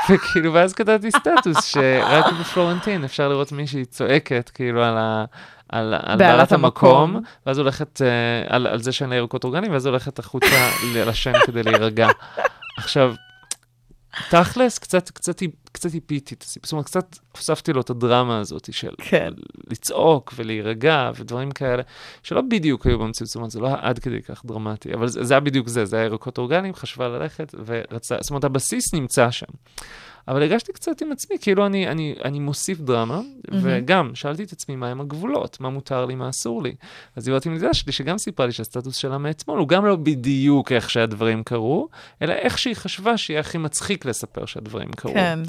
[0.09, 5.25] וכאילו, ואז כתבתי סטטוס שרק בפלורנטין אפשר לראות מישהי צועקת, כאילו, על ה...
[5.69, 7.23] על, על בעלת המקום, המקום.
[7.45, 11.63] ואז הולכת, uh, על, על זה שאין לה ירקות אורגניים, ואז הולכת החוצה לשן כדי
[11.63, 12.07] להירגע.
[12.77, 13.15] עכשיו,
[14.29, 18.73] תכלס, קצת, קצת, קצת איפיתי את הסיפור, זאת אומרת, קצת הוספתי לו את הדרמה הזאת
[18.73, 19.33] של כן.
[19.71, 21.83] לצעוק ולהירגע ודברים כאלה,
[22.23, 25.23] שלא בדיוק היו במציאות, זאת אומרת, זה לא היה עד כדי כך דרמטי, אבל זה,
[25.23, 29.31] זה היה בדיוק זה, זה היה ירקות אורגניים, חשבה ללכת ורצה, זאת אומרת, הבסיס נמצא
[29.31, 29.45] שם.
[30.27, 34.75] אבל הרגשתי קצת עם עצמי, כאילו אני, אני, אני מוסיף דרמה, וגם שאלתי את עצמי
[34.75, 36.75] מהם הגבולות, מה מותר לי, מה אסור לי.
[37.15, 40.71] אז דיברתי עם ידידה שלי, שגם סיפרה לי שהסטטוס שלה מאתמול הוא גם לא בדיוק
[40.71, 41.89] איך שהדברים קרו,
[42.21, 45.13] אלא איך שהיא חשבה שיהיה הכי מצחיק לספר שהדברים קרו.
[45.13, 45.39] כן,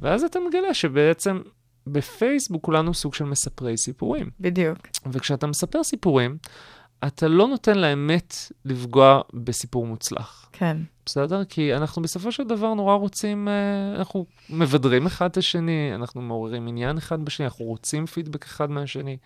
[0.00, 1.40] ואז אתה מגלה שבעצם
[1.86, 4.30] בפייסבוק כולנו סוג של מספרי סיפורים.
[4.40, 4.78] בדיוק.
[5.12, 6.36] וכשאתה מספר סיפורים,
[7.06, 10.48] אתה לא נותן לאמת לפגוע בסיפור מוצלח.
[10.52, 10.76] כן.
[11.06, 11.44] בסדר?
[11.44, 16.68] כי אנחנו בסופו של דבר נורא רוצים, אה, אנחנו מבדרים אחד את השני, אנחנו מעוררים
[16.68, 19.16] עניין אחד בשני, אנחנו רוצים פידבק אחד מהשני.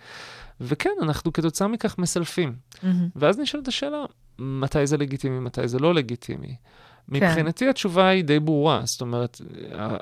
[0.61, 2.55] וכן, אנחנו כתוצאה מכך מסלפים.
[2.83, 3.09] מהמם.
[3.17, 4.05] ואז נשאלת השאלה,
[4.39, 6.57] מתי זה לגיטימי, מתי זה לא לגיטימי.
[7.09, 9.41] מבחינתי התשובה היא די ברורה, זאת אומרת,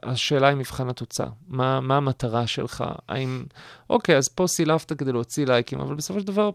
[0.03, 1.29] השאלה היא מבחן התוצאה.
[1.49, 2.85] מה, מה המטרה שלך?
[3.09, 3.45] האם,
[3.91, 6.51] אוקיי, אז פה סילפת כדי להוציא לייקים, אבל בסופו של דבר,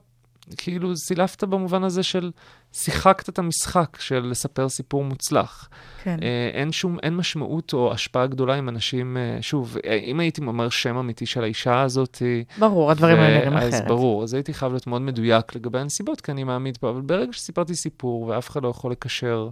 [0.58, 2.32] כאילו סילפת במובן הזה של
[2.74, 5.70] שיחקת את המשחק של לספר סיפור מוצלח.
[6.04, 6.20] כן.
[6.22, 10.42] אה, אין שום, אין משמעות או השפעה גדולה עם אנשים, אה, שוב, אה, אם הייתי
[10.42, 12.22] אומר שם אמיתי של האישה הזאת,
[12.60, 13.88] ברור, הדברים האלה נראים אז אחרת.
[13.88, 17.34] ברור, אז הייתי חייב להיות מאוד מדויק לגבי הנסיבות, כי אני מעמיד פה, אבל ברגע
[17.34, 19.50] שסיפרתי סיפור ואף אחד לא יכול לקשר,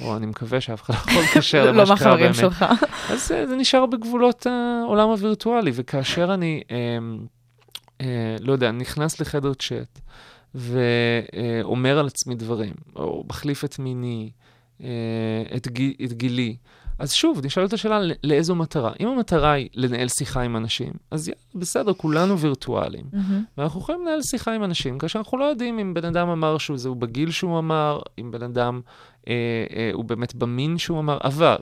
[0.00, 2.64] או אני מקווה שאף אחד לא יכול לקשר למה לא שקרה מהחברים באמת, שלך.
[3.10, 6.76] אז זה נשאר בגבולות העולם הווירטואלי, וכאשר אני, אה,
[8.00, 10.00] אה, לא יודע, נכנס לחדר צ'אט
[10.54, 14.30] ואומר על עצמי דברים, או מחליף את מיני,
[14.82, 14.88] אה,
[15.56, 16.56] את, גיל, את גילי,
[16.98, 18.92] אז שוב, נשאלת השאלה לא- לאיזו מטרה.
[19.00, 23.04] אם המטרה היא לנהל שיחה עם אנשים, אז יאללה, בסדר, כולנו וירטואלים.
[23.12, 23.44] מהמם.
[23.58, 26.78] ואנחנו יכולים לנהל שיחה עם אנשים, כאשר אנחנו לא יודעים אם בן אדם אמר שהוא
[26.78, 28.80] זהו בגיל שהוא אמר, אם בן אדם
[29.28, 29.32] אה,
[29.76, 31.58] אה, הוא באמת במין שהוא אמר, אבל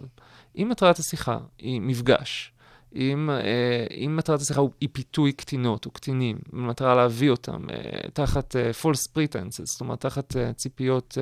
[0.59, 2.52] אם מטרת השיחה היא מפגש,
[2.94, 8.57] אם, אה, אם מטרת השיחה היא פיתוי קטינות או קטינים, במטרה להביא אותם אה, תחת
[8.57, 11.18] אה, false pretenses, זאת אומרת, תחת ציפיות,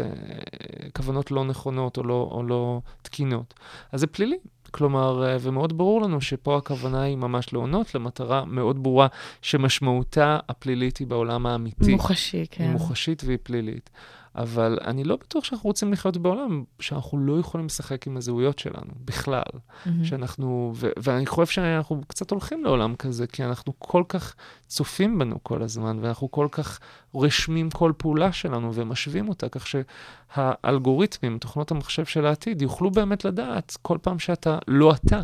[0.96, 3.54] כוונות לא נכונות או לא, או לא תקינות,
[3.92, 4.38] אז זה פלילי.
[4.72, 9.06] כלומר, ומאוד ברור לנו שפה הכוונה היא ממש לעונות למטרה מאוד ברורה,
[9.42, 11.92] שמשמעותה הפלילית היא בעולם האמיתי.
[11.92, 12.64] מוחשי, כן.
[12.64, 13.90] היא מוחשית והיא פלילית.
[14.34, 18.92] אבל אני לא בטוח שאנחנו רוצים לחיות בעולם שאנחנו לא יכולים לשחק עם הזהויות שלנו,
[19.04, 19.42] בכלל.
[19.86, 20.04] מהמם.
[20.04, 24.34] שאנחנו, ו- ואני חושב שאנחנו קצת הולכים לעולם כזה, כי אנחנו כל כך
[24.66, 26.80] צופים בנו כל הזמן, ואנחנו כל כך
[27.14, 33.76] רשמים כל פעולה שלנו ומשווים אותה, כך שהאלגוריתמים, תוכנות המחשב של העתיד, יוכלו באמת לדעת
[33.82, 35.20] כל פעם שאתה לא אתה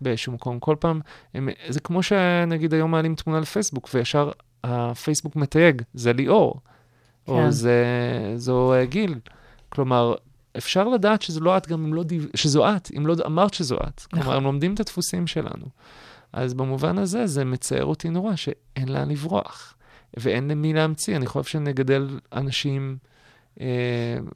[0.00, 0.60] באיזשהו מקום.
[0.60, 1.00] כל פעם,
[1.34, 4.30] הם, זה כמו שנגיד היום מעלים תמונה לפייסבוק, וישר
[4.64, 6.60] הפייסבוק מתייג, זה ליאור,
[7.28, 7.34] כן.
[7.34, 7.84] או זה,
[8.36, 9.14] זו אה, גיל.
[9.68, 10.14] כלומר,
[10.56, 12.22] אפשר לדעת שזו לא את גם אם לא דיו...
[12.34, 14.02] שזו את, אם לא אמרת שזו את.
[14.12, 14.22] נכון.
[14.22, 15.66] כלומר, הם לומדים את הדפוסים שלנו.
[16.32, 19.74] אז במובן הזה, זה מצער אותי נורא, שאין לאן לברוח,
[20.16, 21.16] ואין למי להמציא.
[21.16, 22.96] אני חושב שנגדל אנשים,
[23.60, 23.66] אה,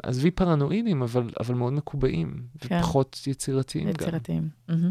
[0.03, 2.79] עזבי פרנואידים, אבל, אבל מאוד מקובעים, כן.
[2.79, 3.91] ופחות יצירתיים גם.
[3.91, 4.49] יצירתיים.
[4.69, 4.91] מהמם.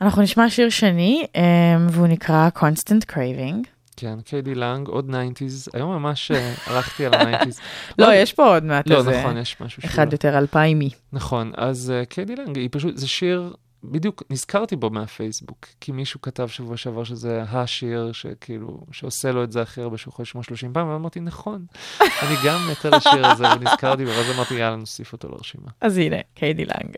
[0.00, 1.40] אנחנו נשמע שיר שני, אמ,
[1.90, 3.77] והוא נקרא Constant Craving.
[4.00, 5.70] כן, קיידי לנג, עוד 90's.
[5.72, 7.60] היום ממש אה, הלכתי על ה-90's.
[7.98, 9.90] לא, יש פה עוד מעט לא, איזה נכון, יש משהו שהוא...
[9.90, 10.90] אחד יותר אלפיימי.
[11.12, 13.52] נכון, אז uh, קיידי לנג, היא פשוט, זה שיר,
[13.84, 19.52] בדיוק נזכרתי בו מהפייסבוק, כי מישהו כתב שבוע שעבר שזה השיר שכאילו, שעושה לו את
[19.52, 21.66] זה הכי הרבה שהוא יכול לשמוע 30 פעם, ואמרתי, נכון,
[22.00, 25.70] אני גם מת על השיר הזה, ונזכרתי בו, ואז אמרתי, יאללה, נוסיף אותו לרשימה.
[25.80, 26.96] אז הנה, קיידי לנג.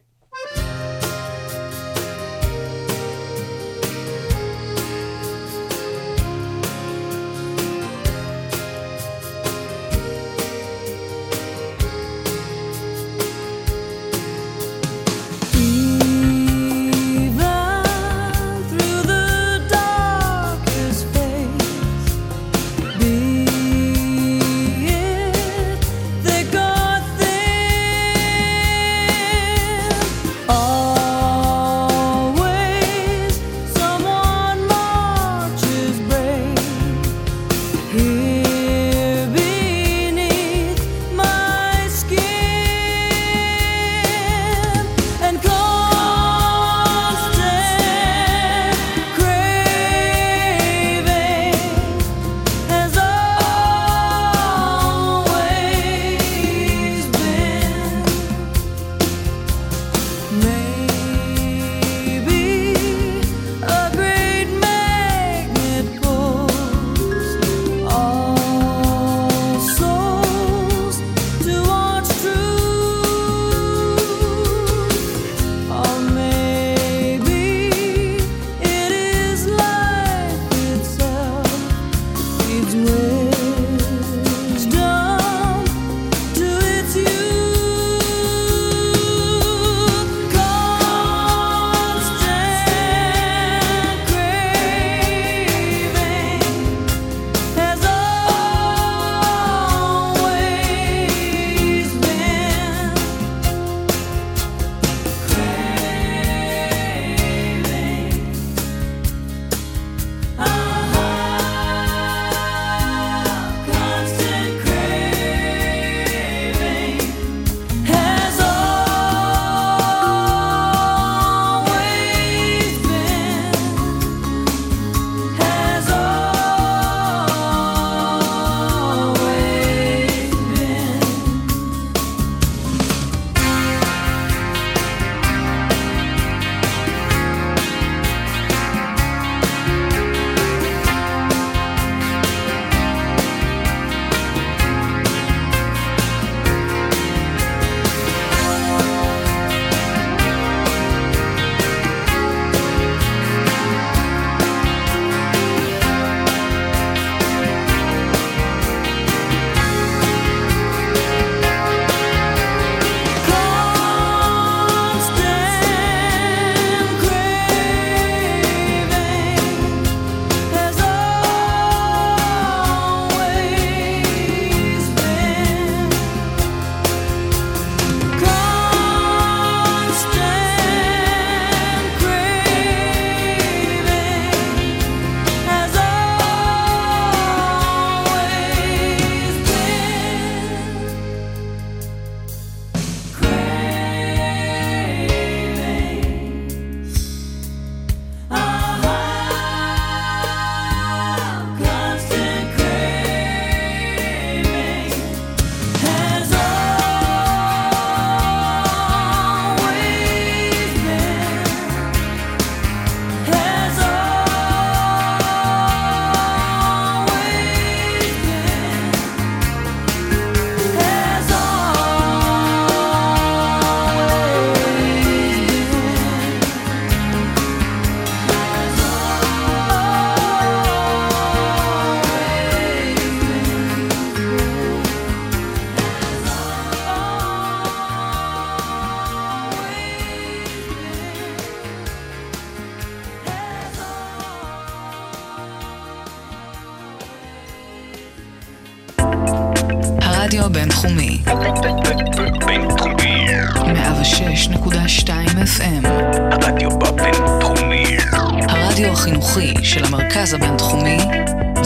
[259.30, 260.98] החינוכי של המרכז הבינתחומי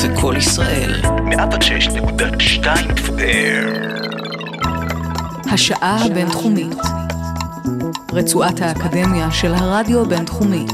[0.03, 1.01] וקול ישראל.
[1.03, 2.65] 106.2
[2.97, 3.69] FM.
[5.53, 6.77] השעה הבינתחומית,
[8.13, 10.67] רצועת האקדמיה של הרדיו הבינתחומי.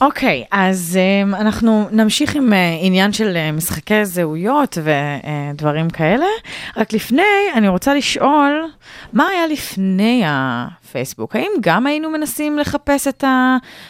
[0.00, 6.26] אוקיי, אז um, אנחנו נמשיך עם uh, עניין של uh, משחקי זהויות ודברים כאלה.
[6.76, 7.22] רק לפני,
[7.54, 8.70] אני רוצה לשאול,
[9.12, 11.36] מה היה לפני הפייסבוק?
[11.36, 13.24] האם גם היינו מנסים לחפש את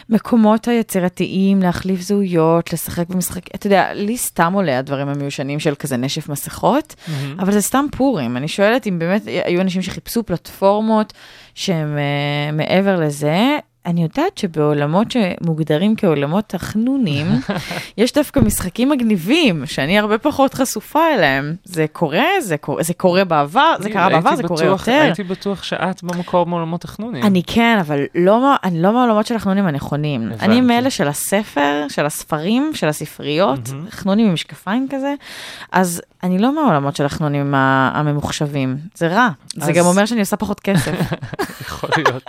[0.09, 5.97] המקומות היצירתיים, להחליף זהויות, לשחק במשחק, אתה יודע, לי סתם עולה הדברים המיושנים של כזה
[5.97, 6.95] נשף מסכות,
[7.39, 8.37] אבל זה סתם פורים.
[8.37, 11.13] אני שואלת אם באמת היו אנשים שחיפשו פלטפורמות
[11.55, 13.57] שהן uh, מעבר לזה.
[13.89, 17.27] אני יודעת שבעולמות שמוגדרים כעולמות החנונים,
[17.97, 21.55] יש דווקא משחקים מגניבים, שאני הרבה פחות חשופה אליהם.
[21.63, 24.91] זה קורה, זה קורה, זה קורה בעבר, זה קרה בעבר, זה קורה יותר.
[24.91, 27.23] הייתי בטוח שאת במקור מעולמות החנונים.
[27.23, 30.27] אני כן, אבל לא, אני לא מהעולמות של החנונים הנכונים.
[30.27, 30.45] הבנתי.
[30.45, 35.13] אני מאלה של הספר, של הספרים, של הספריות, חנונים עם משקפיים כזה,
[35.71, 38.77] אז אני לא מהעולמות של החנונים הממוחשבים.
[38.95, 39.29] זה רע.
[39.55, 40.91] זה אז- גם אומר שאני עושה פחות כסף.
[41.61, 42.23] יכול להיות.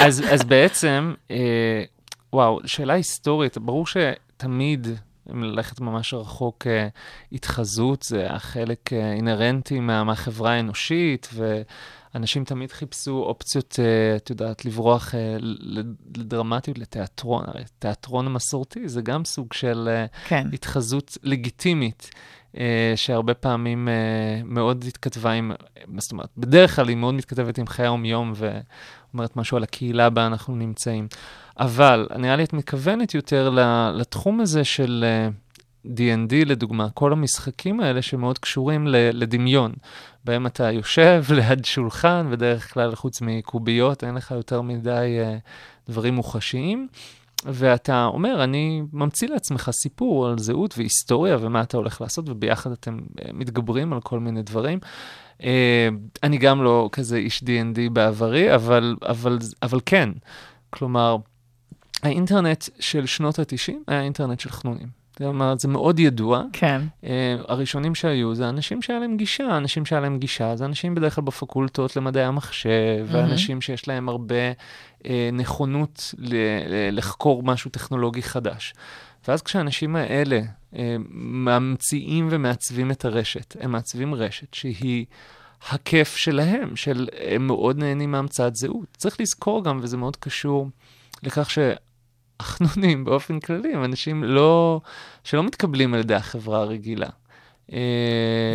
[0.00, 1.84] אז, אז בעצם, אה,
[2.32, 4.86] וואו, שאלה היסטורית, ברור שתמיד,
[5.32, 6.88] אם ללכת ממש רחוק, אה,
[7.32, 11.28] התחזות זה החלק אה, אינהרנטי מה, מהחברה האנושית,
[12.14, 15.36] ואנשים תמיד חיפשו אופציות, אה, את יודעת, לברוח אה,
[16.16, 17.44] לדרמטיות, לתיאטרון.
[17.46, 20.46] הרי תיאטרון המסורתי זה גם סוג של אה, כן.
[20.52, 22.10] התחזות לגיטימית.
[22.58, 23.94] אה, שהרבה פעמים אה,
[24.44, 25.52] מאוד התכתבה עם,
[25.98, 30.26] זאת אומרת, בדרך כלל היא מאוד מתכתבת עם חיי היום-יום ואומרת משהו על הקהילה בה
[30.26, 31.08] אנחנו נמצאים.
[31.58, 33.50] אבל נראה לי את מכוונת יותר
[33.94, 35.28] לתחום הזה של אה,
[35.86, 39.72] D&D לדוגמה, כל המשחקים האלה שמאוד קשורים לדמיון,
[40.24, 45.36] בהם אתה יושב ליד שולחן, בדרך כלל חוץ מקוביות אין לך יותר מדי אה,
[45.88, 46.88] דברים מוחשיים.
[47.44, 52.98] ואתה אומר, אני ממציא לעצמך סיפור על זהות והיסטוריה ומה אתה הולך לעשות, וביחד אתם
[52.98, 54.78] אה, מתגברים על כל מיני דברים.
[55.42, 55.88] אה,
[56.22, 60.08] אני גם לא כזה איש D&D בעברי, אבל, אבל, אבל כן.
[60.70, 61.16] כלומר,
[62.02, 65.01] האינטרנט של שנות ה-90 היה אינטרנט של חנונים.
[65.20, 66.42] אומרת, זה מאוד ידוע.
[66.52, 66.82] כן.
[67.02, 67.06] Uh,
[67.48, 71.24] הראשונים שהיו זה אנשים שהיה להם גישה, אנשים שהיה להם גישה זה אנשים בדרך כלל
[71.24, 73.14] בפקולטות למדעי המחשב, מהמם.
[73.14, 78.74] ואנשים שיש להם הרבה uh, נכונות ל- לחקור משהו טכנולוגי חדש.
[79.28, 80.76] ואז כשהאנשים האלה uh,
[81.14, 85.06] ממציאים ומעצבים את הרשת, הם מעצבים רשת שהיא
[85.70, 88.86] הכיף שלהם, של הם מאוד נהנים מהמצאת זהות.
[88.96, 90.68] צריך לזכור גם, וזה מאוד קשור
[91.22, 91.58] לכך ש...
[92.42, 94.80] החנונים באופן כללי הם אנשים לא,
[95.24, 97.06] שלא מתקבלים על ידי החברה הרגילה.
[97.72, 97.78] אה,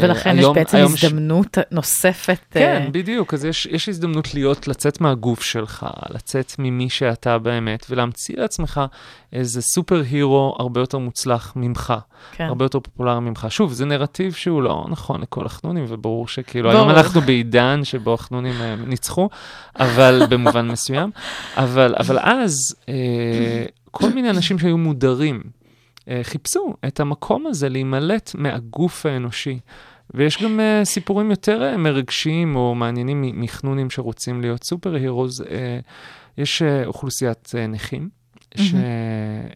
[0.03, 2.39] ולכן יש היום- בעצם היום ש- הזדמנות נוספת.
[2.51, 7.85] כן, אה, בדיוק, אז יש, יש הזדמנות להיות, לצאת מהגוף שלך, לצאת ממי שאתה באמת,
[7.89, 8.81] ולהמציא לעצמך
[9.33, 11.93] איזה סופר הירו הרבה יותר מוצלח ממך,
[12.31, 12.43] כן.
[12.43, 13.45] הרבה יותר פופולרי ממך.
[13.49, 16.81] שוב, זה נרטיב שהוא לא נכון לכל החנונים, וברור שכאילו, ברור.
[16.81, 19.29] היום אנחנו בעידן שבו החנונים אה, ניצחו,
[19.79, 21.11] אבל במובן מסוים.
[21.57, 22.93] אבל, אבל אז, אה,
[23.91, 25.43] כל מיני אנשים שהיו מודרים,
[26.07, 29.59] אה, חיפשו את המקום הזה להימלט מהגוף האנושי.
[30.13, 35.41] ויש גם אה, סיפורים יותר אה, מרגשים או מעניינים מחנונים שרוצים להיות super heroes.
[35.41, 35.45] אה,
[36.37, 38.09] יש אה, אוכלוסיית אה, נכים,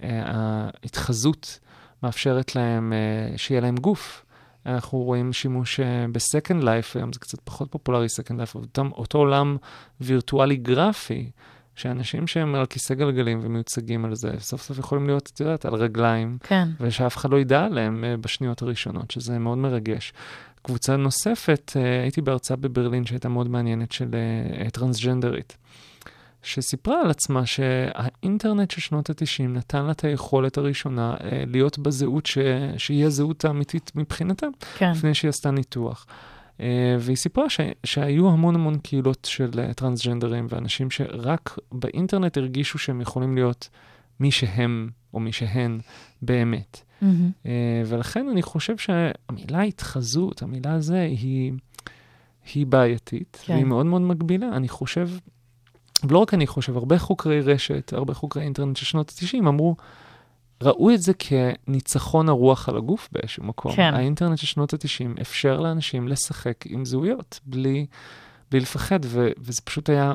[0.02, 1.60] שההתחזות
[2.04, 4.26] מאפשרת להם אה, שיהיה להם גוף.
[4.66, 5.80] אנחנו רואים שימוש
[6.12, 9.58] ב Second Life, היום זה קצת פחות פופולרי Second Life, אותו עולם
[10.02, 11.32] וירטואלי גרפי,
[11.76, 15.74] שאנשים שהם על כיסא גלגלים ומיוצגים על זה, סוף סוף יכולים להיות, את יודעת, על
[15.74, 16.68] רגליים, כן.
[16.80, 20.14] ושאף אחד לא ידע עליהם אה, בשניות הראשונות, שזה מאוד מרגש.
[20.62, 25.58] קבוצה נוספת, אה, הייתי בהרצאה בברלין שהייתה מאוד מעניינת של אה, טרנסג'נדרית,
[26.44, 31.16] שסיפרה על עצמה שהאינטרנט של שנות ה-90 נתן לה את היכולת הראשונה
[31.48, 32.38] להיות בזהות ש...
[32.78, 34.48] שהיא הזהות האמיתית מבחינתה,
[34.78, 34.92] כן.
[34.92, 36.06] לפני שהיא עשתה ניתוח.
[36.62, 36.64] Uh,
[37.00, 37.60] והיא סיפרה ש...
[37.84, 43.70] שהיו המון המון קהילות של uh, טרנסג'נדרים ואנשים שרק באינטרנט הרגישו שהם יכולים להיות
[44.20, 45.80] מי שהם או מי שהן
[46.22, 46.82] באמת.
[47.02, 47.32] מהמם.
[47.44, 47.48] Uh,
[47.86, 51.54] ולכן אני חושב שהמילה התחזות, המילה הזה, היא,
[52.54, 53.38] היא בעייתית.
[53.46, 53.54] כן.
[53.54, 54.50] והיא מאוד מאוד מגבילה.
[54.56, 55.10] אני חושב,
[56.04, 59.76] ולא רק אני חושב, הרבה חוקרי רשת, הרבה חוקרי אינטרנט של שנות ה-90 אמרו,
[60.62, 63.76] ראו את זה כניצחון הרוח על הגוף באיזשהו מקום.
[63.76, 63.94] כן.
[63.94, 67.86] האינטרנט של שנות ה-90 אפשר לאנשים לשחק עם זהויות בלי,
[68.52, 70.14] בלי לפחד, ו- וזה פשוט היה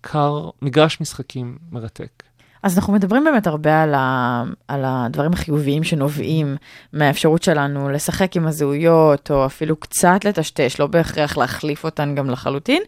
[0.00, 2.22] קר, מגרש משחקים מרתק.
[2.62, 6.56] אז אנחנו מדברים באמת הרבה על, ה, על הדברים החיוביים שנובעים
[6.92, 12.82] מהאפשרות שלנו לשחק עם הזהויות, או אפילו קצת לטשטש, לא בהכרח להחליף אותן גם לחלוטין.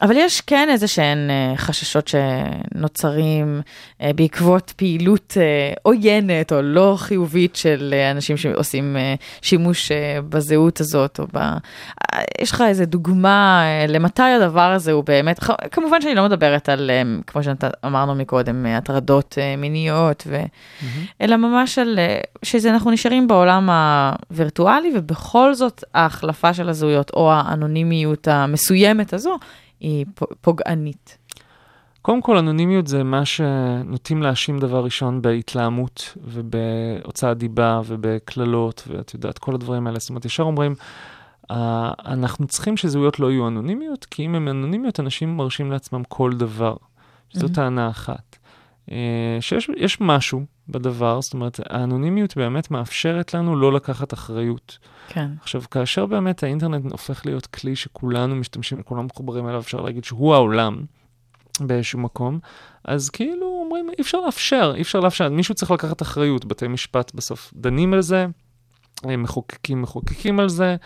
[0.00, 3.60] אבל יש כן איזה שהן אה, חששות שנוצרים
[4.00, 8.96] אה, בעקבות פעילות אה, עוינת או לא חיובית של אנשים שעושים
[9.42, 9.92] שימוש
[10.28, 11.38] בזהות הזאת, או ב...
[12.40, 15.40] יש לך איזה דוגמה למתי הדבר הזה הוא באמת,
[15.70, 16.90] כמובן שאני לא מדברת על,
[17.26, 20.42] כמו שאמרנו מקודם, הטרדות מיניות, ו...
[21.20, 21.98] אלא ממש על
[22.42, 29.38] שאנחנו נשארים בעולם הווירטואלי, ובכל זאת ההחלפה של הזהויות או האנונימיות המסוימת הזו,
[29.82, 30.06] היא
[30.40, 31.18] פוגענית.
[32.02, 39.38] קודם כל, אנונימיות זה מה שנוטים להאשים דבר ראשון בהתלהמות ובהוצאת דיבה ובקללות, ואת יודעת,
[39.38, 39.98] כל הדברים האלה.
[39.98, 40.74] זאת אומרת, ישר אומרים,
[41.50, 46.32] "אה, אנחנו צריכים שזהויות לא יהיו אנונימיות, כי אם הן אנונימיות, אנשים מרשים לעצמם כל
[46.32, 46.76] דבר.
[47.28, 47.54] שזו מהמם.
[47.54, 48.36] טענה אחת.
[48.90, 54.78] אה, שיש יש משהו בדבר, זאת אומרת, האנונימיות באמת מאפשרת לנו לא לקחת אחריות.
[55.08, 55.30] כן.
[55.40, 60.34] עכשיו, כאשר באמת האינטרנט הופך להיות כלי שכולנו משתמשים, כולם מחוברים אליו, אפשר להגיד שהוא
[60.34, 60.84] העולם
[61.60, 62.38] באיזשהו מקום,
[62.84, 67.14] אז כאילו אומרים, אי אפשר לאפשר, אי אפשר לאפשר, מישהו צריך לקחת אחריות, בתי משפט
[67.14, 68.26] בסוף דנים על זה,
[69.08, 70.76] אה, מחוקקים מחוקקים על זה,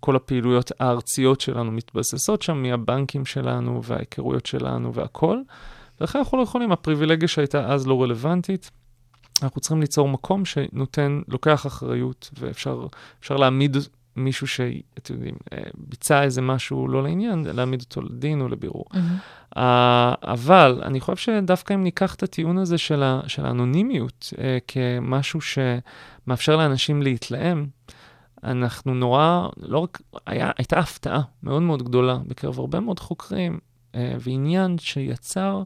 [0.00, 5.38] כל הפעילויות הארציות שלנו מתבססות שם, מהבנקים שלנו וההיכרויות שלנו והכל.
[6.02, 8.70] ולכן אנחנו לא יכולים, הפריבילגיה שהייתה אז לא רלוונטית.
[9.42, 12.86] אנחנו צריכים ליצור מקום שנותן, לוקח אחריות, ואפשר
[13.20, 13.76] אפשר להעמיד
[14.16, 18.84] מישהו שאתם יודעים, אה, ביצע איזה משהו לא לעניין, להעמיד אותו לדין או לבירור.
[18.92, 19.16] מהמם.
[19.56, 19.58] Uh,
[20.22, 24.38] אבל אני חושב שדווקא אם ניקח את הטיעון הזה של, ה, של האנונימיות uh,
[24.68, 27.66] כמשהו שמאפשר לאנשים להתלהם,
[28.44, 33.58] אנחנו נורא, לא רק, היה, הייתה הפתעה מאוד מאוד גדולה בקרב הרבה מאוד חוקרים,
[33.94, 35.62] ועניין שיצר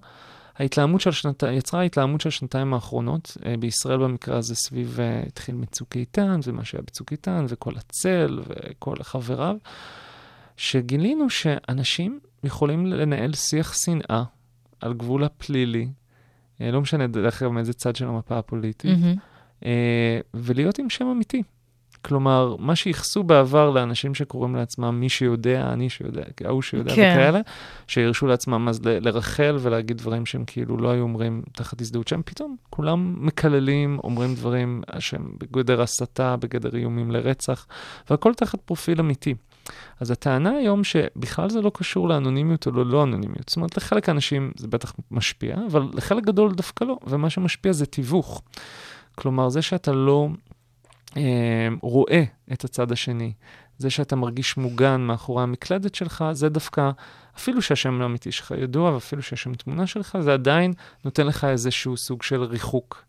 [0.58, 5.54] ההתלהמות של שנת, יצרה ההתלהמות של השנתיים האחרונות, uh, בישראל במקרה הזה סביב, uh, התחיל
[5.54, 9.56] מצוק איתן, ומה שהיה בצוק איתן, וכל הצל, וכל חבריו,
[10.56, 14.22] שגילינו שאנשים יכולים לנהל שיח שנאה
[14.80, 15.88] על גבול הפלילי,
[16.60, 18.98] אה, לא משנה דרך אגב מאיזה צד של המפה הפוליטית.
[19.64, 21.42] אה, ולהיות עם שם אמיתי.
[22.06, 27.16] כלומר, מה שייחסו בעבר לאנשים שקוראים לעצמם מי שיודע, אני שיודע, ההוא שיודע כן.
[27.16, 27.40] וכאלה,
[27.86, 32.22] שהרשו לעצמם אז ל- לרחל ולהגיד דברים שהם כאילו לא היו אומרים תחת הזדהות שהם
[32.24, 37.66] פתאום כולם מקללים, אומרים דברים שהם בגדר הסתה, בגדר איומים לרצח,
[38.10, 39.34] והכל תחת פרופיל אמיתי.
[40.00, 43.48] אז הטענה היום שבכלל זה לא קשור לאנונימיות או לא, לא אנונימיות.
[43.48, 47.86] זאת אומרת, לחלק האנשים זה בטח משפיע, אבל לחלק גדול דווקא לא, ומה שמשפיע זה
[47.86, 48.42] תיווך.
[49.14, 50.28] כלומר, זה שאתה לא
[51.82, 53.32] רואה את הצד השני,
[53.78, 56.90] זה שאתה מרגיש מוגן מאחורי המקלדת שלך, זה דווקא,
[57.36, 60.72] אפילו שהשם האמיתי שלך ידוע, ואפילו שהשם תמונה שלך, זה עדיין
[61.04, 63.04] נותן לך איזשהו סוג של ריחוק.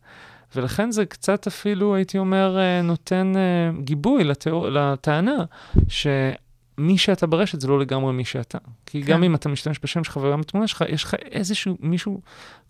[0.56, 5.46] ולכן זה קצת אפילו, הייתי אומר, אה, נותן אה, גיבוי לתיאור, לטענה
[5.88, 8.58] שמי שאתה ברשת זה לא לגמרי מי שאתה.
[8.86, 9.12] כי כן.
[9.12, 12.22] גם אם אתה משתמש בשם שלך וגם בתמונה שלך, יש לך איזשהו מישהו,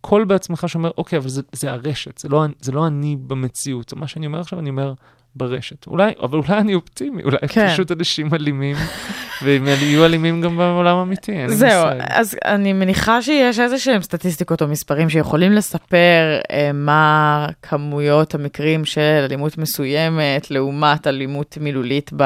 [0.02, 3.94] קול בעצמך שאומר, אוקיי, אבל זה, זה הרשת, זה לא, זה לא אני במציאות.
[3.94, 4.94] מה שאני אומר עכשיו, אני אומר
[5.36, 5.88] ברשת.
[5.88, 7.68] אולי, אבל אולי אני אופטימי, אולי כן.
[7.68, 8.76] פשוט אנשים אלימים,
[9.44, 12.06] והם יהיו אלימים גם בעולם האמיתי, אין לי זהו, מושג.
[12.10, 18.86] אז אני מניחה שיש איזה שהם סטטיסטיקות או מספרים שיכולים לספר אה, מה כמויות המקרים
[18.86, 22.24] של אלימות מסוימת לעומת אלימות מילולית ב,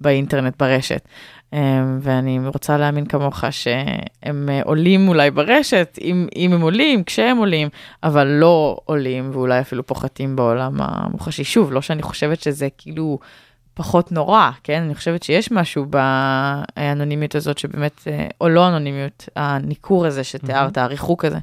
[0.00, 1.08] באינטרנט, ברשת.
[1.52, 7.36] אה, ואני רוצה להאמין כמוך שהם אה, עולים אולי ברשת, אם, אם הם עולים, כשהם
[7.36, 7.68] עולים,
[8.02, 11.44] אבל לא עולים ואולי אפילו פוחתים בעולם המוחשי.
[11.44, 13.18] שוב, לא שאני חושבת שזה כאילו
[13.74, 14.82] פחות נורא, כן?
[14.82, 21.24] אני חושבת שיש משהו באנונימיות הזאת שבאמת, אה, או לא אנונימיות, הניכור הזה שתיארת, הריחוק
[21.24, 21.38] הזה,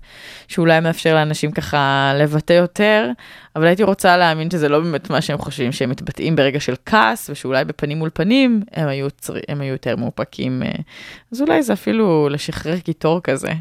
[0.47, 3.11] שאולי מאפשר לאנשים ככה לבטא יותר,
[3.55, 7.29] אבל הייתי רוצה להאמין שזה לא באמת מה שהם חושבים, שהם מתבטאים ברגע של כעס,
[7.29, 9.33] ושאולי בפנים מול פנים הם היו, צר...
[9.47, 10.63] הם היו יותר מאופקים.
[10.63, 10.71] אה,
[11.31, 13.51] אז אולי זה אפילו לשחרר קיטור כזה.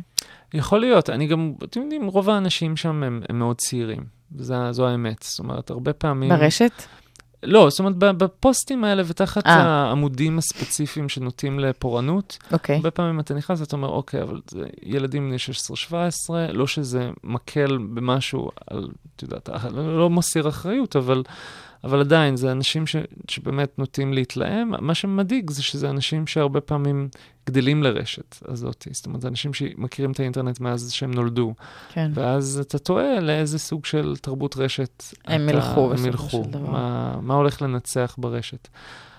[0.55, 4.05] יכול להיות, אני גם, אתם יודעים, רוב האנשים שם הם, הם מאוד צעירים,
[4.37, 5.23] זו, זו האמת.
[5.23, 6.31] זאת אומרת, הרבה פעמים...
[6.31, 6.73] ברשת?
[7.43, 9.53] לא, זאת אומרת, בפוסטים האלה ותחת אה.
[9.63, 12.77] העמודים הספציפיים שנוטים לפורענות, אוקיי.
[12.77, 15.37] הרבה פעמים אתה נכנס ואתה אומר, אוקיי, אבל זה ילדים בני
[15.91, 15.93] 16-17,
[16.53, 21.23] לא שזה מקל במשהו על, את יודעת, לא לא מסיר אחריות, אבל,
[21.85, 22.97] אבל עדיין, זה אנשים ש,
[23.29, 24.73] שבאמת נוטים להתלהם.
[24.81, 27.09] מה שמדאיג זה שזה אנשים שהרבה פעמים
[27.47, 28.87] גדלים לרשת הזאת.
[28.93, 31.55] זאת אומרת, זה אנשים שמכירים את האינטרנט מאז שהם נולדו.
[31.93, 32.11] כן.
[32.15, 36.71] ואז אתה תוהה לאיזה סוג של תרבות רשת הם ילכו הם בסופו ילכו, של דבר.
[36.71, 38.69] מה, מה הולך לנצח ברשת.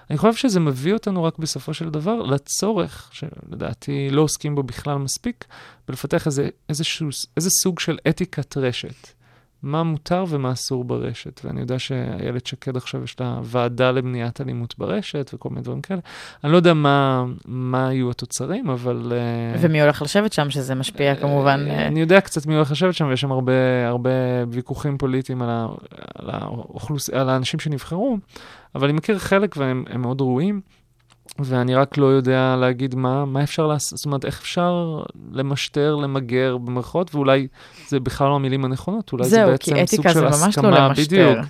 [0.09, 4.97] אני חושב שזה מביא אותנו רק בסופו של דבר לצורך, שלדעתי לא עוסקים בו בכלל
[4.97, 5.45] מספיק,
[5.87, 9.18] בלפתח איזה, איזשהו, איזה סוג של אתיקת רשת.
[9.63, 11.41] מה מותר ומה אסור ברשת.
[11.43, 15.99] ואני יודע שאיילת שקד עכשיו יש לה ועדה למניעת אלימות ברשת וכל מיני דברים כאלה.
[16.43, 19.11] אני לא יודע מה, מה יהיו התוצרים, אבל...
[19.15, 21.65] אה, ומי הולך לשבת שם, שזה משפיע כמובן.
[21.67, 24.09] אה, אה, אני יודע קצת מי הולך לשבת שם, ויש שם הרבה, הרבה
[24.49, 25.67] ויכוחים פוליטיים על, ה,
[26.15, 27.09] על, האוכלוס...
[27.09, 28.17] על האנשים שנבחרו,
[28.75, 30.61] אבל אני מכיר חלק והם הם מאוד ראויים.
[31.43, 34.99] ואני רק לא יודע להגיד מה, מה אפשר לעשות, זאת אומרת, איך אפשר
[35.31, 37.47] למשטר, למגר במרכאות, ואולי
[37.87, 40.41] זה בכלל לא המילים הנכונות, אולי זהו, זה כי בעצם סוג אתיקה של זה ממש
[40.41, 41.41] לא הסכמה, למשטר.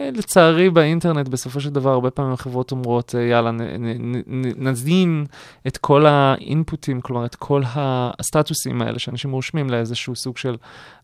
[0.00, 4.68] אה, לצערי באינטרנט, בסופו של דבר, הרבה פעמים החברות אומרות, אה, יאללה, נ- נ- נ-
[4.68, 5.24] נזין
[5.66, 10.56] את כל האינפוטים, כלומר, את כל הסטטוסים האלה שאנשים רושמים לאיזשהו סוג של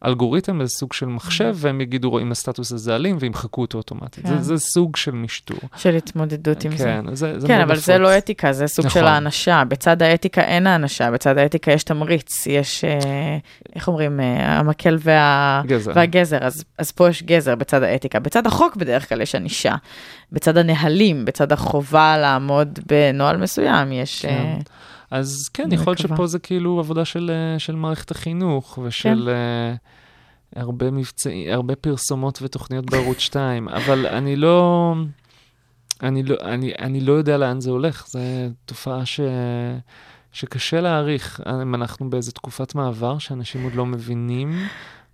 [0.06, 4.26] אלגוריתם, איזה סוג של מחשב, והם יגידו אם הסטטוס הזה אלים, וימחקו אותו אוטומטית.
[4.26, 4.38] כן.
[4.42, 5.58] זה, זה סוג של משטור.
[5.76, 6.84] של התמודדות עם זה.
[6.84, 8.02] כן, זה, זה כן, מאוד אבל זה נפוץ.
[8.02, 9.04] לא אתיקה, זה סוג של נכון.
[9.12, 9.62] האנשה.
[9.68, 13.38] בצד האתיקה אין האנשה, בצד האתיקה יש תמריץ, יש, אה,
[13.74, 15.62] איך אומרים, המקל וה...
[15.66, 15.92] גזר.
[15.94, 18.18] והגזר, אז, אז פה יש גזר בצד האתיקה.
[18.18, 19.74] בצד החוק בדרך כלל יש ענישה.
[20.32, 24.22] בצד הנהלים, בצד החובה לעמוד בנוהל מסוים, יש...
[24.22, 24.28] כן.
[24.28, 24.58] אה,
[25.10, 25.98] אז כן, יכול להיות.
[25.98, 29.30] שפה זה כאילו עבודה של, אה, של מערכת החינוך ושל
[30.52, 30.58] כן.
[30.58, 34.94] uh, הרבה מבצעים, הרבה פרסומות ותוכניות בערוץ 2, אבל אני לא,
[36.02, 38.18] אני לא, אני, אני לא יודע לאן זה הולך, זו
[38.64, 39.20] תופעה ש,
[40.32, 44.58] שקשה להעריך אם אנחנו באיזו תקופת מעבר שאנשים עוד לא מבינים,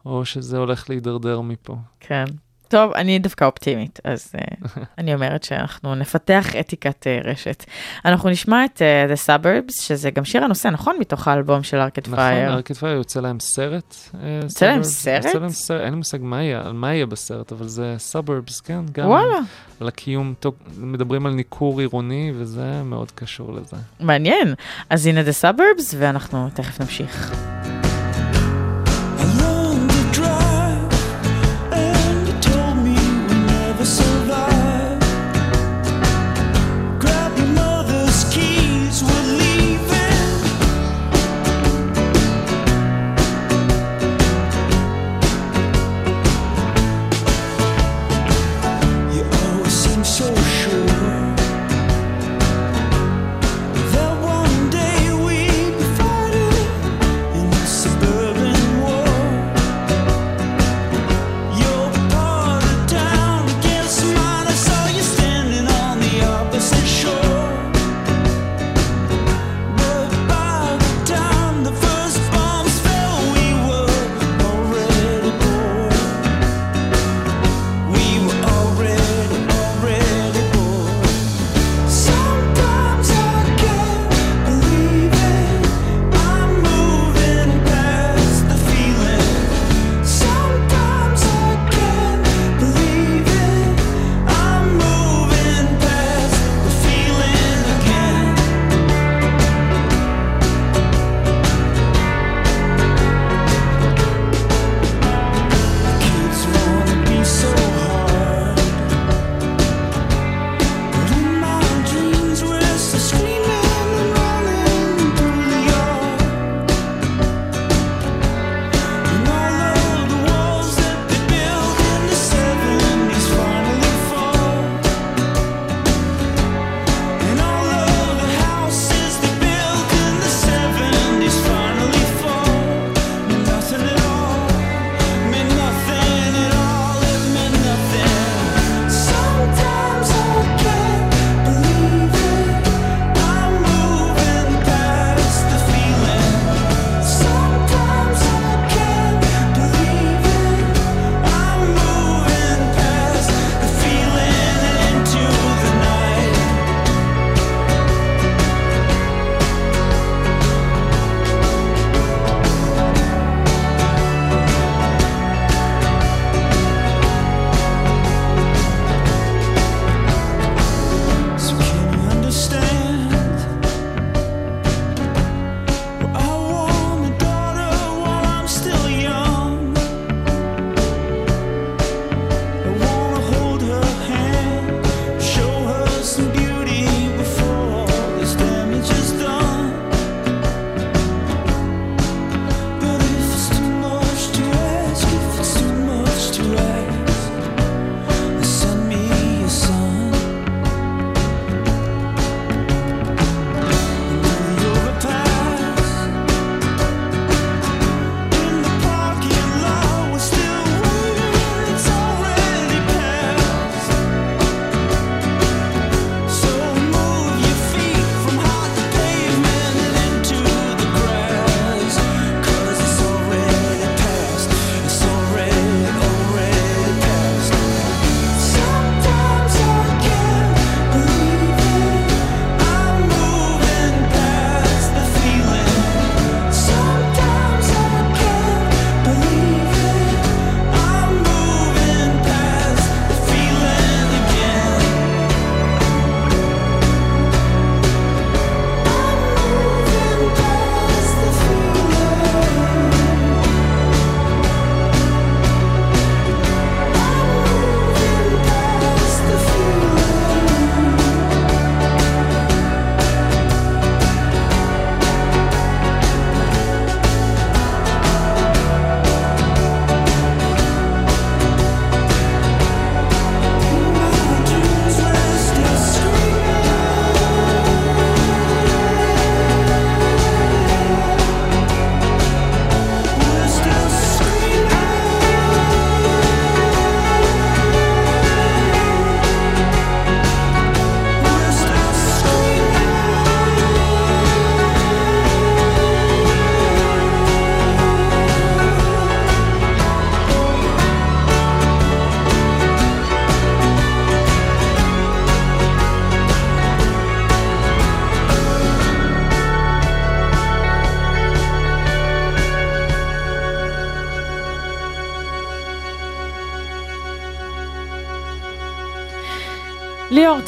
[0.07, 1.77] או שזה הולך להידרדר מפה.
[2.01, 2.25] כן.
[2.73, 4.68] טוב, אני דווקא אופטימית, אז אה,
[4.99, 7.64] אני אומרת שאנחנו נפתח אתיקת אה, רשת.
[8.05, 10.97] אנחנו נשמע את אה, The Suburbs, שזה גם שיר הנושא, נכון?
[11.01, 12.53] מתוך האלבום של ארקד נכון, Fire.
[12.53, 13.95] Arcade Fire יוצא להם סרט.
[14.14, 14.85] אה, יוצא להם Suburbs.
[14.85, 15.25] סרט?
[15.25, 19.07] יוצא להם סרט, אין לי מושג מה יהיה, בסרט, אבל זה Suburbs, כן, גם.
[19.07, 19.39] וואלה,
[19.81, 20.35] על הקיום,
[20.79, 23.77] מדברים על ניכור עירוני, וזה מאוד קשור לזה.
[24.01, 24.55] מעניין.
[24.91, 27.33] אז הנה The Suburbs, ואנחנו תכף נמשיך.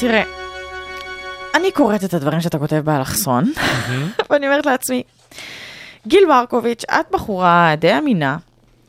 [0.06, 0.22] תראה,
[1.54, 3.52] אני קוראת את הדברים שאתה כותב באלכסון,
[4.30, 5.02] ואני אומרת לעצמי,
[6.06, 8.36] גיל מרקוביץ', את בחורה די אמינה,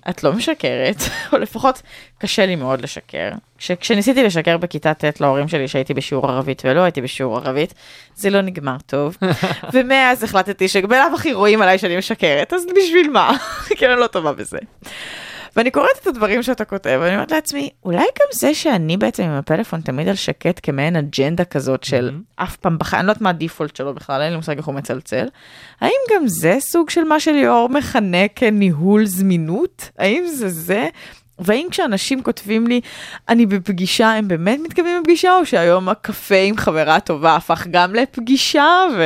[0.10, 0.96] את לא משקרת,
[1.34, 1.82] או לפחות
[2.20, 3.30] קשה לי מאוד לשקר.
[3.58, 7.74] כש- כשניסיתי לשקר בכיתה ט' להורים שלי שהייתי בשיעור ערבית ולא הייתי בשיעור ערבית,
[8.16, 9.18] זה לא נגמר טוב.
[9.74, 13.38] ומאז החלטתי שבלאו הכי רואים עליי שאני משקרת, אז בשביל מה?
[13.78, 14.58] כי אני לא טובה בזה.
[15.56, 19.32] ואני קוראת את הדברים שאתה כותב, ואני אומרת לעצמי, אולי גם זה שאני בעצם עם
[19.32, 23.30] הפלאפון תמיד על שקט כמעין אג'נדה כזאת של אף פעם בחיים, אני לא יודעת מה
[23.30, 25.28] הדיפולט שלו בכלל, אין לי מושג איך הוא מצלצל.
[25.82, 29.90] האם גם זה סוג של מה שליאור מכנה כניהול זמינות?
[29.98, 30.88] האם זה זה?
[31.40, 32.82] והאם כשאנשים כותבים לי,
[33.30, 38.68] אני בפגישה, הם באמת מתכוונים לפגישה, או שהיום הקפה עם חברה טובה הפך גם לפגישה,
[38.98, 39.04] ו...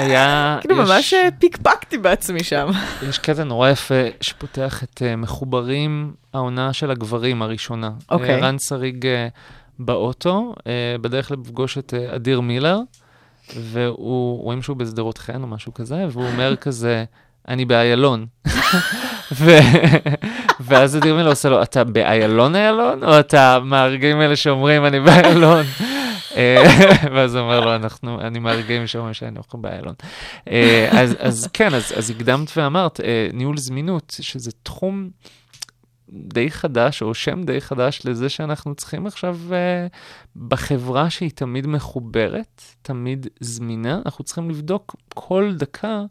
[0.00, 0.58] היה...
[0.60, 2.68] כאילו יש- ממש אה, פיקפקתי בעצמי שם.
[3.08, 7.90] יש קטע נורא יפה שפותח את uh, מחוברים העונה של הגברים הראשונה.
[8.10, 8.40] אוקיי.
[8.40, 9.08] Uh, רן שריג uh,
[9.78, 10.62] באוטו, uh,
[11.00, 12.78] בדרך לפגוש את uh, אדיר מילר,
[13.56, 17.04] והוא, רואים שהוא בשדרות חן או משהו כזה, והוא אומר כזה,
[17.48, 18.26] אני באיילון.
[19.32, 19.50] ו...
[20.60, 25.64] ואז אדיר מילר עושה לו, אתה באיילון איילון, או אתה מהרגעים האלה שאומרים, אני באיילון?
[26.38, 26.62] אה,
[27.14, 29.94] ואז הוא אומר לו, אנחנו, אני מהרגעים שאומרים שאנחנו באיילון.
[30.48, 35.10] אה, אז, אז כן, אז, אז הקדמת ואמרת, אה, ניהול זמינות, שזה תחום
[36.10, 39.38] די חדש, או שם די חדש לזה שאנחנו צריכים עכשיו,
[40.36, 46.02] בחברה שהיא תמיד מחוברת, תמיד זמינה, אנחנו צריכים לבדוק כל דקה.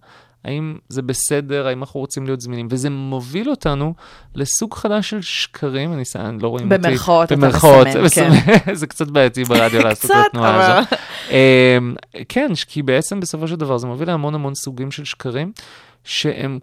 [0.47, 3.93] האם זה בסדר, האם אנחנו רוצים להיות זמינים, וזה מוביל אותנו
[4.35, 6.81] לסוג חדש של שקרים, אני, אני לא רואים אותי.
[6.87, 8.33] במרכאות אתה במרכאות, מסמן, מסמן,
[8.73, 10.93] זה קצת בעייתי ברדיו לעשות את קצת, התנועה אבל- הזאת.
[11.31, 11.95] אמ,
[12.29, 15.51] כן, כי בעצם בסופו של דבר זה מוביל להמון המון סוגים של שקרים,
[16.03, 16.59] שהם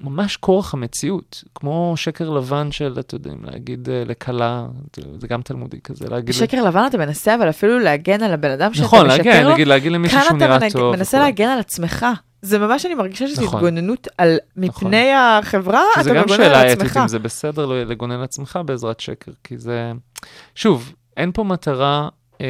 [0.00, 4.66] ממש כורח המציאות, כמו שקר לבן של, אתה יודעים, להגיד אה, לכלה,
[5.20, 6.34] זה גם תלמודי כזה, להגיד...
[6.34, 9.52] שקר לבן אתה מנסה, אבל אפילו להגן על הבן אדם שאתה נכון, משקר להגן, לו,
[9.52, 10.96] נגיד להגיד למישהו שהוא כאן אתה נראה טוב.
[10.96, 11.24] מנסה וכו'.
[11.24, 12.06] להגן על עצמך.
[12.42, 13.56] זה ממש, אני מרגישה שזו נכון.
[13.58, 16.96] התגוננות על מפני החברה, אתה שזה גם מגונן על שאלה אתית, עצמך.
[16.96, 19.92] אם זה בסדר לא- לגונן על עצמך בעזרת שקר, כי זה...
[20.54, 22.08] שוב, אין פה מטרה
[22.40, 22.46] אה,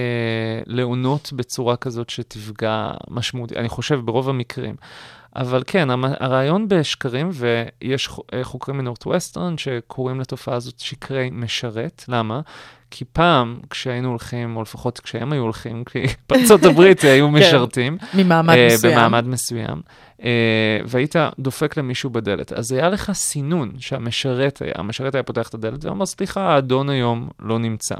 [0.66, 4.74] לעונות בצורה כזאת שתפגע משמעותית, אני חושב ברוב המקרים.
[5.36, 5.88] אבל כן,
[6.20, 12.40] הרעיון בשקרים, ויש אה, חוקרים מנורט ווסטרן שקוראים לתופעה הזאת שקרי משרת, למה?
[12.90, 18.54] כי פעם, כשהיינו הולכים, או לפחות כשהם היו הולכים, כי בארצות הברית היו משרתים, ממעמד
[18.54, 18.94] אה, מסוים.
[18.94, 19.80] במעמד מסוים,
[20.22, 25.54] אה, והיית דופק למישהו בדלת, אז היה לך סינון שהמשרת היה, המשרת היה פותח את
[25.54, 27.94] הדלת ואומר, סליחה, האדון היום לא נמצא.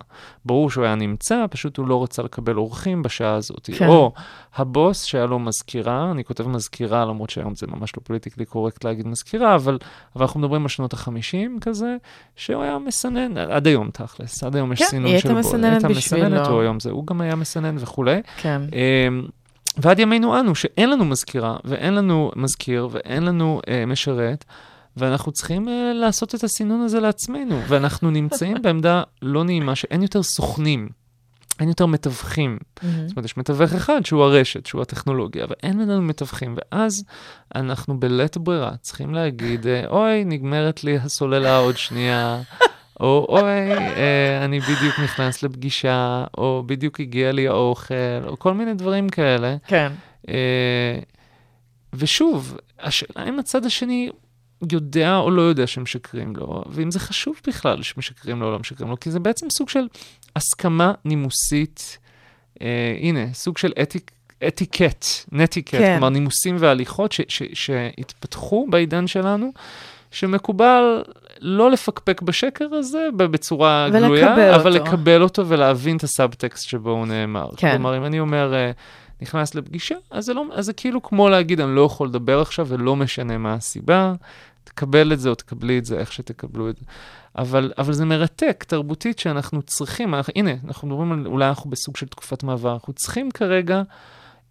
[0.44, 3.70] ברור שהוא היה נמצא, פשוט הוא לא רצה לקבל אורחים בשעה הזאת.
[3.78, 3.86] כן.
[3.86, 4.12] או
[4.56, 9.06] הבוס שהיה לו מזכירה, אני כותב מזכירה, למרות שהיום זה ממש לא פוליטיקלי קורקט להגיד
[9.06, 9.78] מזכירה, אבל,
[10.16, 11.96] אבל אנחנו מדברים על שנות ה-50 כזה,
[12.36, 15.46] שהוא היה מסנן, עד היום תכלס, עד היום כן, סינון היא הייתה של בוס.
[15.46, 16.26] מסננת הייתה בשבילו.
[16.26, 18.20] מסננת, או היום זה, הוא גם היה מסנן וכולי.
[18.36, 18.62] כן.
[18.72, 19.26] אמ,
[19.78, 24.44] ועד ימינו אנו, שאין לנו מזכירה, ואין לנו מזכיר, ואין לנו אה, משרת,
[24.96, 30.22] ואנחנו צריכים אה, לעשות את הסינון הזה לעצמנו, ואנחנו נמצאים בעמדה לא נעימה, שאין יותר
[30.22, 30.88] סוכנים,
[31.60, 32.58] אין יותר מתווכים.
[32.82, 37.04] זאת אומרת, יש מתווך אחד שהוא הרשת, שהוא הטכנולוגיה, ואין לנו מתווכים, ואז
[37.54, 42.40] אנחנו בלית ברירה צריכים להגיד, אה, אוי, נגמרת לי הסוללה עוד שנייה.
[43.00, 47.94] או אוי, אה, אני בדיוק נכנס לפגישה, או בדיוק הגיע לי האוכל,
[48.26, 49.56] או כל מיני דברים כאלה.
[49.66, 49.92] כן.
[50.28, 50.98] אה,
[51.92, 54.10] ושוב, השאלה אם הצד השני
[54.72, 58.90] יודע או לא יודע שמשקרים לו, ואם זה חשוב בכלל שמשקרים לו או לא משקרים
[58.90, 59.86] לו, כי זה בעצם סוג של
[60.36, 61.98] הסכמה נימוסית,
[62.62, 64.10] אה, הנה, סוג של אתיק,
[64.48, 65.78] אתיקט, נטיקט, כן.
[65.78, 65.92] כן.
[65.92, 69.52] כלומר נימוסים והליכות ש, ש, שהתפתחו בעידן שלנו,
[70.10, 71.02] שמקובל
[71.40, 74.84] לא לפקפק בשקר הזה בצורה ולקבל גלויה, אבל אותו.
[74.84, 77.48] לקבל אותו ולהבין את הסאבטקסט שבו הוא נאמר.
[77.56, 77.72] כן.
[77.72, 78.70] כלומר, אם אני אומר, אה,
[79.22, 82.66] נכנס לפגישה, אז זה, לא, אז זה כאילו כמו להגיד, אני לא יכול לדבר עכשיו
[82.68, 84.12] ולא משנה מה הסיבה,
[84.64, 86.84] תקבל את זה או תקבלי את זה, איך שתקבלו את זה.
[87.38, 91.96] אבל, אבל זה מרתק, תרבותית, שאנחנו צריכים, אנחנו, הנה, אנחנו מדברים על, אולי אנחנו בסוג
[91.96, 93.82] של תקופת מעבר, אנחנו צריכים כרגע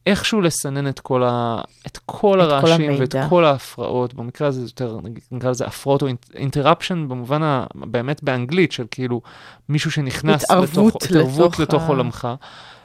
[0.06, 3.30] איכשהו לסנן את כל, ה, את כל את כל הרעשים ואת המידע.
[3.30, 5.00] כל ההפרעות, במקרה הזה זה יותר,
[5.32, 9.22] נקרא לזה הפרעות או אינטראפשן, במובן ה, באמת באנגלית, של כאילו
[9.70, 12.28] מישהו שנכנס התערבות לתוך, התערבות לתוך לתוך ה- עולמך,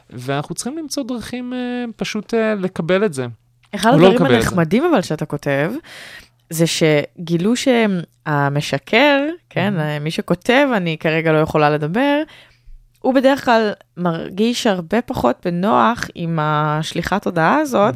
[0.09, 3.25] ואנחנו צריכים למצוא דרכים אה, פשוט אה, לקבל את זה.
[3.75, 4.37] אחד לא הדברים זה.
[4.37, 5.71] הנחמדים אבל שאתה כותב,
[6.49, 9.19] זה שגילו שהמשקר,
[9.49, 12.21] כן, מי שכותב, אני כרגע לא יכולה לדבר,
[13.01, 17.95] הוא בדרך כלל מרגיש הרבה פחות בנוח עם השליחת הודעה הזאת,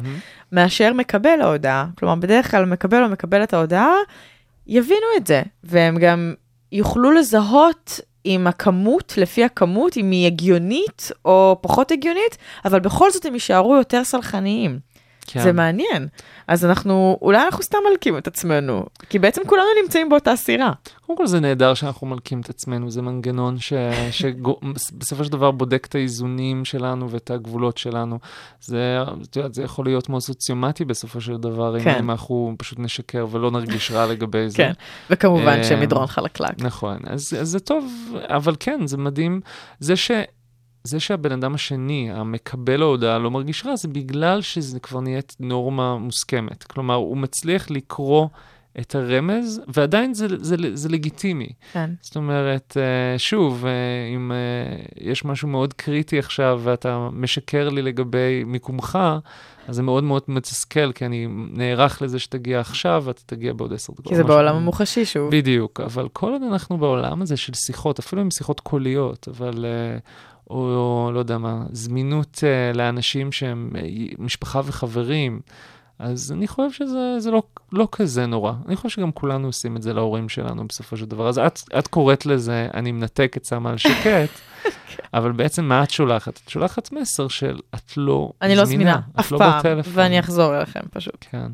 [0.52, 1.86] מאשר מקבל ההודעה.
[1.98, 3.94] כלומר, בדרך כלל מקבל או מקבל את ההודעה,
[4.66, 6.34] יבינו את זה, והם גם
[6.72, 13.24] יוכלו לזהות אם הכמות, לפי הכמות, אם היא הגיונית או פחות הגיונית, אבל בכל זאת
[13.24, 14.78] הם יישארו יותר סלחניים.
[15.26, 15.42] כן.
[15.42, 16.08] זה מעניין.
[16.48, 20.72] אז אנחנו, אולי אנחנו סתם מלקים את עצמנו, כי בעצם כולנו נמצאים באותה סירה.
[21.06, 23.72] קודם כל זה נהדר שאנחנו מלקים את עצמנו, זה מנגנון ש...
[24.18, 28.18] שבסופו של דבר בודק את האיזונים שלנו ואת הגבולות שלנו.
[28.60, 31.98] זה, את יודעת, זה יכול להיות מאוד סוציומטי בסופו של דבר, כן.
[31.98, 34.56] אם, אנחנו פשוט נשקר ולא נרגיש רע לגבי זה.
[34.56, 34.72] כן,
[35.10, 36.54] וכמובן אה, שמדרון חלקלק.
[36.58, 37.92] נכון, אז, אז זה טוב,
[38.28, 39.40] אבל כן, זה מדהים.
[39.80, 40.10] זה, ש,
[40.86, 45.98] זה שהבן אדם השני, המקבל ההודעה, לא מרגיש רע, זה בגלל שזה כבר נהיית נורמה
[45.98, 46.64] מוסכמת.
[46.64, 48.28] כלומר, הוא מצליח לקרוא
[48.80, 51.48] את הרמז, ועדיין זה, זה, זה לגיטימי.
[51.72, 51.90] כן.
[52.00, 53.70] זאת אומרת, אה, שוב, אה,
[54.14, 58.98] אם אה, יש משהו מאוד קריטי עכשיו ואתה משקר לי לגבי מיקומך,
[59.68, 63.92] אז זה מאוד מאוד מתסכל, כי אני נערך לזה שתגיע עכשיו ואתה תגיע בעוד עשר
[63.92, 64.08] דקות.
[64.08, 64.56] כי זה בעולם כזה.
[64.56, 65.30] המוחשי שוב.
[65.30, 69.64] בדיוק, אבל כל עוד אנחנו בעולם הזה של שיחות, אפילו עם שיחות קוליות, אבל...
[70.50, 73.78] או, לא יודע מה, זמינות uh, לאנשים שהם uh,
[74.18, 75.40] משפחה וחברים,
[75.98, 77.42] אז אני חושב שזה זה לא,
[77.72, 78.52] לא כזה נורא.
[78.66, 81.28] אני חושב שגם כולנו עושים את זה להורים שלנו בסופו של דבר.
[81.28, 84.30] אז את, את קוראת לזה, אני מנתק את שמה על שקט,
[85.14, 86.40] אבל בעצם מה את שולחת?
[86.44, 89.92] את שולחת מסר של את לא אני לא זמינה, אף לא פעם, בטלפון.
[89.96, 91.26] ואני אחזור אליכם פשוט.
[91.30, 91.46] כן.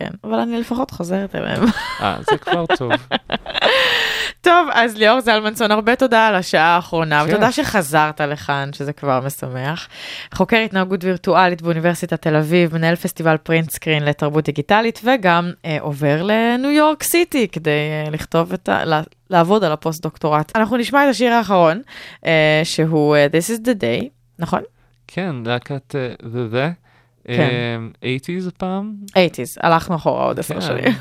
[0.00, 1.62] כן, אבל אני לפחות חוזרת אליהם.
[2.00, 2.92] אה, זה כבר טוב.
[4.40, 7.30] טוב, אז ליאור זלמנסון, הרבה תודה על השעה האחרונה, כן.
[7.30, 9.88] ותודה שחזרת לכאן, שזה כבר משמח.
[10.34, 16.22] חוקר התנהגות וירטואלית באוניברסיטת תל אביב, מנהל פסטיבל Print Screen לתרבות דיגיטלית, וגם אה, עובר
[16.22, 18.84] לניו יורק סיטי כדי אה, לכתוב את ה...
[18.84, 20.52] לה- לעבוד על הפוסט-דוקטורט.
[20.56, 21.82] אנחנו נשמע את השיר האחרון,
[22.26, 24.06] אה, שהוא אה, This is the day,
[24.38, 24.62] נכון?
[25.06, 26.89] כן, להקת אה, The.
[27.24, 27.80] כן.
[28.02, 28.94] אה, 80's הפעם.
[29.10, 30.60] 80's, הלכנו אחורה עוד עשר כן.
[30.60, 30.92] שנים.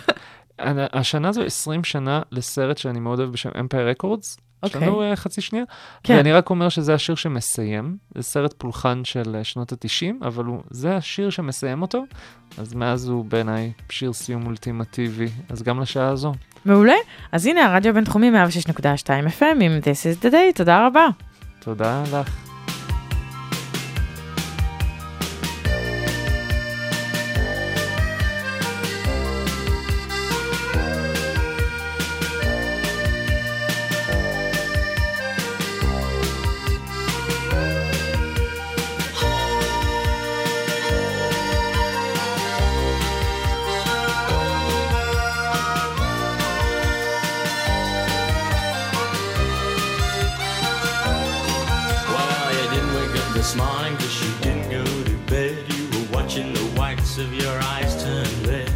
[0.94, 4.40] השנה זו 20 שנה לסרט שאני מאוד אוהב בשם Empire Records.
[4.66, 4.88] יש אוקיי.
[4.88, 5.66] לנו אה, חצי שנייה.
[6.04, 6.16] כן.
[6.16, 7.98] ואני רק אומר שזה השיר שמסיים.
[8.16, 12.04] זה סרט פולחן של אה, שנות ה-90, אבל הוא, זה השיר שמסיים אותו.
[12.58, 15.28] אז מאז הוא בעיניי שיר סיום אולטימטיבי.
[15.50, 16.34] אז גם לשעה הזו.
[16.66, 16.96] מעולה.
[17.32, 18.32] אז הנה הרדיו הבינתחומי
[18.70, 18.82] 106.2
[19.40, 21.08] FM עם This is the day, תודה רבה.
[21.60, 22.49] תודה לך.
[53.50, 55.58] This morning because you didn't go to bed.
[55.74, 58.72] You were watching the whites of your eyes turn red.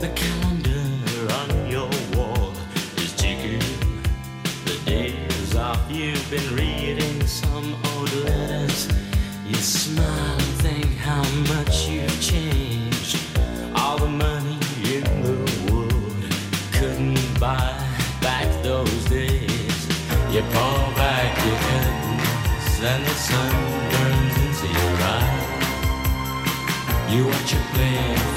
[0.00, 2.52] The calendar on your wall
[2.96, 3.62] is ticking.
[4.64, 8.88] The days off you've been reading some old letters.
[9.46, 11.22] You smile and think how
[11.54, 13.16] much you've changed.
[13.76, 16.24] All the money in the world
[16.72, 17.70] couldn't buy
[18.20, 19.86] back those days.
[20.32, 23.47] You pull back your curtains and the sun
[27.10, 28.27] You watch it play.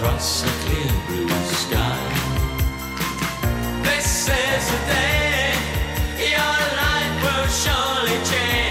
[0.00, 1.98] Across a clear blue sky.
[3.82, 5.52] This is the day
[6.16, 8.69] your life will surely change.